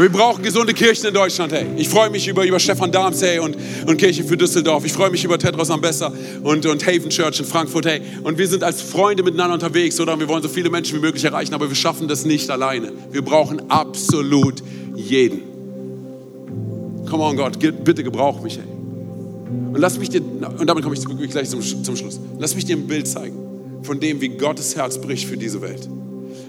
[0.00, 1.66] Wir brauchen gesunde Kirchen in Deutschland, hey.
[1.76, 4.84] Ich freue mich über, über Stefan Darms, hey, und, und Kirche für Düsseldorf.
[4.84, 6.12] Ich freue mich über Tedros Ambessa
[6.44, 8.00] und, und Haven Church in Frankfurt, hey.
[8.22, 10.18] Und wir sind als Freunde miteinander unterwegs, oder?
[10.20, 12.92] Wir wollen so viele Menschen wie möglich erreichen, aber wir schaffen das nicht alleine.
[13.10, 14.62] Wir brauchen absolut
[14.94, 15.42] jeden.
[17.10, 18.66] Come on, Gott, bitte gebrauch mich, hey.
[19.72, 22.20] Und lass mich dir, und damit komme ich gleich zum, zum Schluss.
[22.38, 25.88] Lass mich dir ein Bild zeigen von dem, wie Gottes Herz bricht für diese Welt.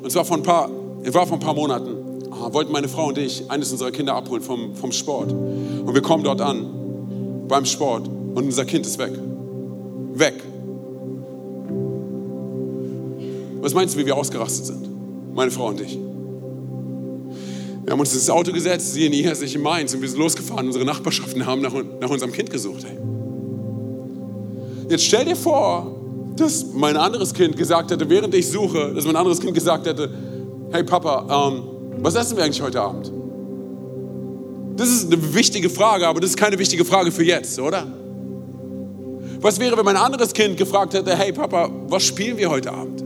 [0.04, 1.99] Und zwar vor ein paar, war vor ein paar Monaten
[2.40, 5.32] wollten meine Frau und ich eines unserer Kinder abholen vom, vom Sport.
[5.32, 9.12] Und wir kommen dort an, beim Sport, und unser Kind ist weg.
[10.14, 10.44] Weg.
[13.62, 14.88] Was meinst du, wie wir ausgerastet sind?
[15.34, 15.98] Meine Frau und ich.
[17.84, 20.20] Wir haben uns ins Auto gesetzt, sie in ihr, sich in Mainz, und wir sind
[20.20, 20.68] losgefahren.
[20.68, 22.86] Unsere Nachbarschaften haben nach, nach unserem Kind gesucht.
[22.86, 22.98] Hey.
[24.90, 25.96] Jetzt stell dir vor,
[26.36, 30.10] dass mein anderes Kind gesagt hätte, während ich suche, dass mein anderes Kind gesagt hätte,
[30.72, 31.64] hey Papa, ähm,
[32.02, 33.12] was essen wir eigentlich heute Abend?
[34.78, 37.86] Das ist eine wichtige Frage, aber das ist keine wichtige Frage für jetzt, oder?
[39.42, 43.04] Was wäre, wenn mein anderes Kind gefragt hätte, hey Papa, was spielen wir heute Abend?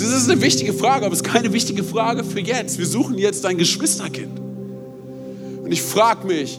[0.00, 2.78] Das ist eine wichtige Frage, aber es ist keine wichtige Frage für jetzt.
[2.78, 4.40] Wir suchen jetzt ein Geschwisterkind.
[5.64, 6.58] Und ich frage mich,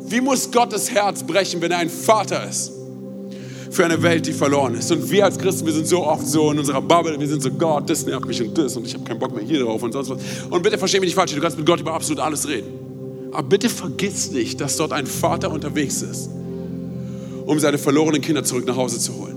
[0.00, 2.72] wie muss Gottes Herz brechen, wenn er ein Vater ist?
[3.72, 4.92] Für eine Welt, die verloren ist.
[4.92, 7.50] Und wir als Christen, wir sind so oft so in unserer Bubble, wir sind so,
[7.50, 9.92] Gott, das nervt mich und das und ich habe keinen Bock mehr hier drauf und
[9.92, 10.18] sonst was.
[10.50, 12.68] Und bitte versteh mich nicht falsch, du kannst mit Gott über absolut alles reden.
[13.32, 16.28] Aber bitte vergiss nicht, dass dort ein Vater unterwegs ist,
[17.46, 19.36] um seine verlorenen Kinder zurück nach Hause zu holen.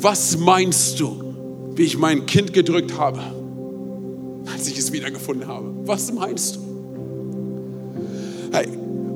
[0.00, 1.34] Was meinst du,
[1.76, 3.20] wie ich mein Kind gedrückt habe,
[4.52, 5.72] als ich es wiedergefunden habe?
[5.84, 6.60] Was meinst du?
[8.50, 8.66] Hey,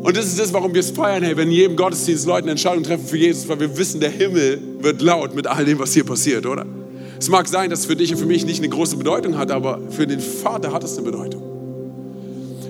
[0.03, 2.53] und das ist das, warum wir es feiern, hey, wenn in jedem Gottesdienst Leute eine
[2.53, 5.93] Entscheidung treffen für Jesus, weil wir wissen, der Himmel wird laut mit all dem, was
[5.93, 6.67] hier passiert, oder?
[7.19, 9.53] Es mag sein, dass es für dich und für mich nicht eine große Bedeutung hat,
[9.53, 11.41] aber für den Vater hat es eine Bedeutung.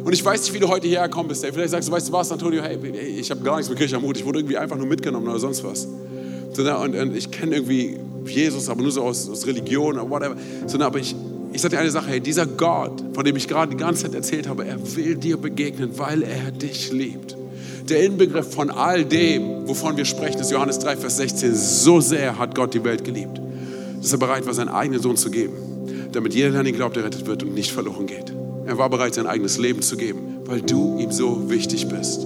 [0.05, 1.43] Und ich weiß nicht, wie du heute hierher gekommen bist.
[1.43, 1.53] Hey.
[1.53, 2.77] Vielleicht sagst du, weißt du was, Antonio, hey,
[3.19, 4.17] ich habe gar nichts mit Kirche am Mut.
[4.17, 5.87] Ich wurde irgendwie einfach nur mitgenommen oder sonst was.
[5.87, 10.37] Und, und ich kenne irgendwie Jesus, aber nur so aus, aus Religion oder whatever.
[10.81, 11.15] aber ich,
[11.53, 14.15] ich sage dir eine Sache, hey, dieser Gott, von dem ich gerade die ganze Zeit
[14.15, 17.37] erzählt habe, er will dir begegnen, weil er dich liebt.
[17.89, 21.55] Der Inbegriff von all dem, wovon wir sprechen, ist Johannes 3, Vers 16.
[21.55, 23.41] So sehr hat Gott die Welt geliebt,
[24.01, 25.55] dass er bereit war, seinen eigenen Sohn zu geben,
[26.13, 28.33] damit jeder, der an ihn glaubt, errettet wird und nicht verloren geht.
[28.67, 32.25] Er war bereit, sein eigenes Leben zu geben, weil du ihm so wichtig bist.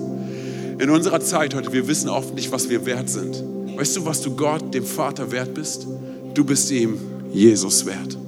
[0.79, 3.43] In unserer Zeit heute, wir wissen oft nicht, was wir wert sind.
[3.77, 5.87] Weißt du, was du Gott, dem Vater, wert bist?
[6.35, 6.99] Du bist ihm
[7.33, 8.19] Jesus wert.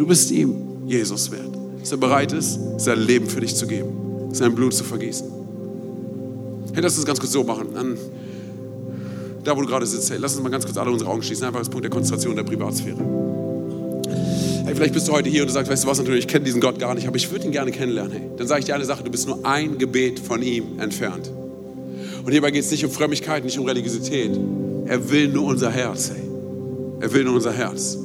[0.00, 0.54] Du bist ihm,
[0.86, 1.50] Jesus, wert.
[1.78, 5.26] Dass er bereit ist, sein Leben für dich zu geben, sein Blut zu vergießen.
[6.72, 7.76] Hey, lass uns ganz kurz so machen.
[7.76, 7.98] An,
[9.44, 11.44] da, wo du gerade sitzt, hey, lass uns mal ganz kurz alle unsere Augen schließen.
[11.44, 12.96] Einfach als Punkt der Konzentration der Privatsphäre.
[14.64, 16.46] Hey, vielleicht bist du heute hier und du sagst, weißt du was, natürlich, ich kenne
[16.46, 18.12] diesen Gott gar nicht, aber ich würde ihn gerne kennenlernen.
[18.12, 21.30] Hey, dann sage ich dir eine Sache, du bist nur ein Gebet von ihm entfernt.
[22.24, 24.30] Und hierbei geht es nicht um Frömmigkeit, nicht um Religiosität.
[24.86, 26.08] Er will nur unser Herz.
[26.08, 26.22] Hey.
[27.00, 27.98] Er will nur unser Herz.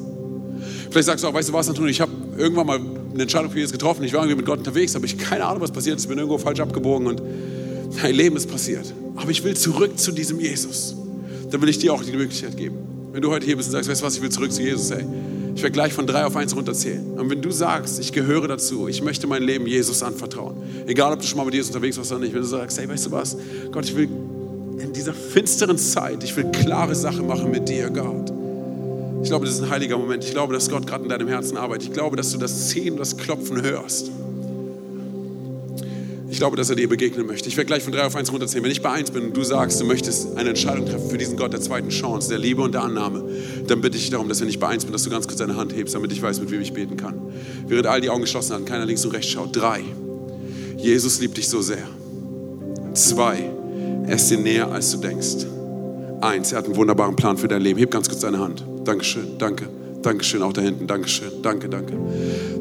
[0.96, 3.58] Vielleicht sagst du auch, weißt du was, Antonio, ich habe irgendwann mal eine Entscheidung für
[3.58, 4.06] Jesus getroffen.
[4.06, 6.08] Ich war irgendwie mit Gott unterwegs, aber ich keine Ahnung, was passiert ist.
[6.08, 7.22] Bin irgendwo falsch abgebogen und
[8.02, 8.94] mein Leben ist passiert.
[9.18, 10.96] Aber ich will zurück zu diesem Jesus.
[11.52, 12.78] Dann will ich dir auch die Möglichkeit geben.
[13.12, 14.90] Wenn du heute hier bist und sagst, weißt du was, ich will zurück zu Jesus,
[14.92, 15.04] ey.
[15.54, 17.06] Ich werde gleich von drei auf eins runterzählen.
[17.18, 20.56] Und wenn du sagst, ich gehöre dazu, ich möchte mein Leben Jesus anvertrauen,
[20.88, 22.88] egal ob du schon mal mit Jesus unterwegs warst oder nicht, wenn du sagst, hey,
[22.88, 23.36] weißt du was,
[23.70, 24.08] Gott, ich will
[24.80, 28.32] in dieser finsteren Zeit, ich will klare Sachen machen mit dir, Gott.
[29.26, 30.24] Ich glaube, das ist ein heiliger Moment.
[30.24, 31.88] Ich glaube, dass Gott gerade in deinem Herzen arbeitet.
[31.88, 34.12] Ich glaube, dass du das Ziehen, das Klopfen hörst.
[36.30, 37.50] Ich glaube, dass er dir begegnen möchte.
[37.50, 38.64] Ich werde gleich von drei auf eins runterzählen.
[38.64, 41.38] Wenn ich bei eins bin und du sagst, du möchtest eine Entscheidung treffen für diesen
[41.38, 43.24] Gott der zweiten Chance, der Liebe und der Annahme,
[43.66, 45.56] dann bitte ich darum, dass wenn ich bei eins bin, dass du ganz kurz deine
[45.56, 47.20] Hand hebst, damit ich weiß, mit wem ich beten kann.
[47.68, 49.56] Während all die Augen geschlossen haben, keiner links und rechts schaut.
[49.56, 49.82] Drei.
[50.78, 51.88] Jesus liebt dich so sehr.
[52.94, 53.50] Zwei.
[54.06, 55.48] Er ist dir näher, als du denkst.
[56.22, 56.52] Eins.
[56.52, 57.80] Er hat einen wunderbaren Plan für dein Leben.
[57.80, 58.64] Heb ganz kurz deine Hand.
[58.86, 59.68] Dankeschön, danke,
[60.04, 61.94] Dankeschön, auch da hinten, Dankeschön, danke, danke,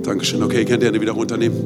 [0.03, 0.43] Dankeschön.
[0.43, 1.59] Okay, könnt ihr Hände wieder runternehmen?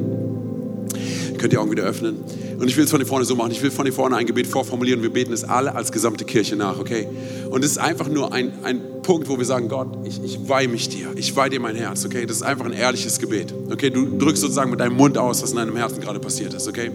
[1.31, 2.17] Ihr könnt die Augen wieder öffnen.
[2.59, 3.51] Und ich will es von hier vorne so machen.
[3.51, 5.01] Ich will von hier vorne ein Gebet vorformulieren.
[5.01, 7.07] Wir beten es alle als gesamte Kirche nach, okay?
[7.49, 10.67] Und es ist einfach nur ein, ein Punkt, wo wir sagen, Gott, ich, ich weihe
[10.67, 11.07] mich dir.
[11.15, 12.25] Ich weihe dir mein Herz, okay?
[12.25, 13.89] Das ist einfach ein ehrliches Gebet, okay?
[13.89, 16.91] Du drückst sozusagen mit deinem Mund aus, was in deinem Herzen gerade passiert ist, okay?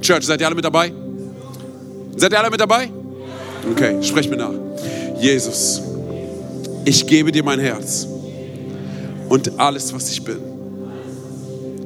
[0.00, 0.90] Church, seid ihr alle mit dabei?
[2.16, 2.90] Seid ihr alle mit dabei?
[3.70, 4.54] Okay, sprecht mir nach.
[5.20, 5.91] Jesus
[6.84, 8.06] ich gebe dir mein Herz
[9.28, 10.38] und alles, was ich bin.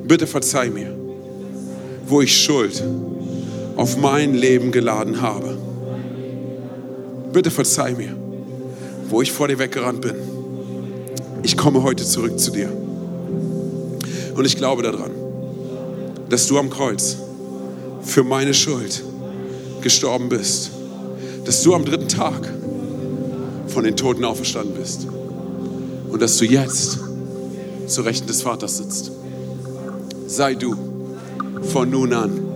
[0.07, 0.95] Bitte verzeih mir,
[2.07, 2.83] wo ich Schuld
[3.77, 5.57] auf mein Leben geladen habe.
[7.33, 8.17] Bitte verzeih mir,
[9.09, 10.15] wo ich vor dir weggerannt bin.
[11.43, 12.71] Ich komme heute zurück zu dir.
[14.35, 15.11] Und ich glaube daran,
[16.29, 17.17] dass du am Kreuz
[18.03, 19.03] für meine Schuld
[19.83, 20.71] gestorben bist.
[21.45, 22.53] Dass du am dritten Tag
[23.69, 25.07] von den Toten auferstanden bist.
[26.11, 26.99] Und dass du jetzt
[27.87, 29.11] zu Rechten des Vaters sitzt.
[30.27, 30.77] Sei du
[31.63, 32.47] von nun an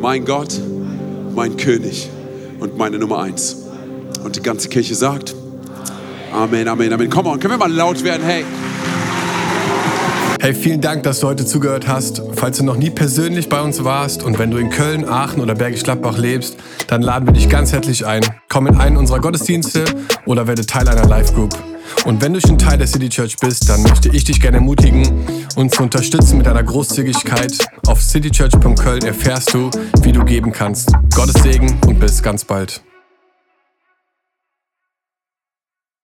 [0.00, 0.60] mein Gott,
[1.34, 2.08] mein König
[2.60, 3.56] und meine Nummer eins.
[4.24, 5.34] Und die ganze Kirche sagt,
[6.32, 7.10] Amen, Amen, Amen.
[7.10, 8.22] Komm on, können wir mal laut werden?
[8.24, 8.44] Hey.
[10.46, 12.22] Hey, vielen Dank, dass du heute zugehört hast.
[12.34, 15.56] Falls du noch nie persönlich bei uns warst und wenn du in Köln, Aachen oder
[15.56, 18.24] Bergisch Gladbach lebst, dann laden wir dich ganz herzlich ein.
[18.48, 19.84] Komm in einen unserer Gottesdienste
[20.24, 21.52] oder werde Teil einer Live-Group.
[22.04, 25.26] Und wenn du schon Teil der City Church bist, dann möchte ich dich gerne ermutigen,
[25.56, 27.58] uns zu unterstützen mit einer Großzügigkeit.
[27.88, 29.68] Auf citychurch.köln erfährst du,
[30.02, 30.92] wie du geben kannst.
[31.12, 32.85] Gottes Segen und bis ganz bald.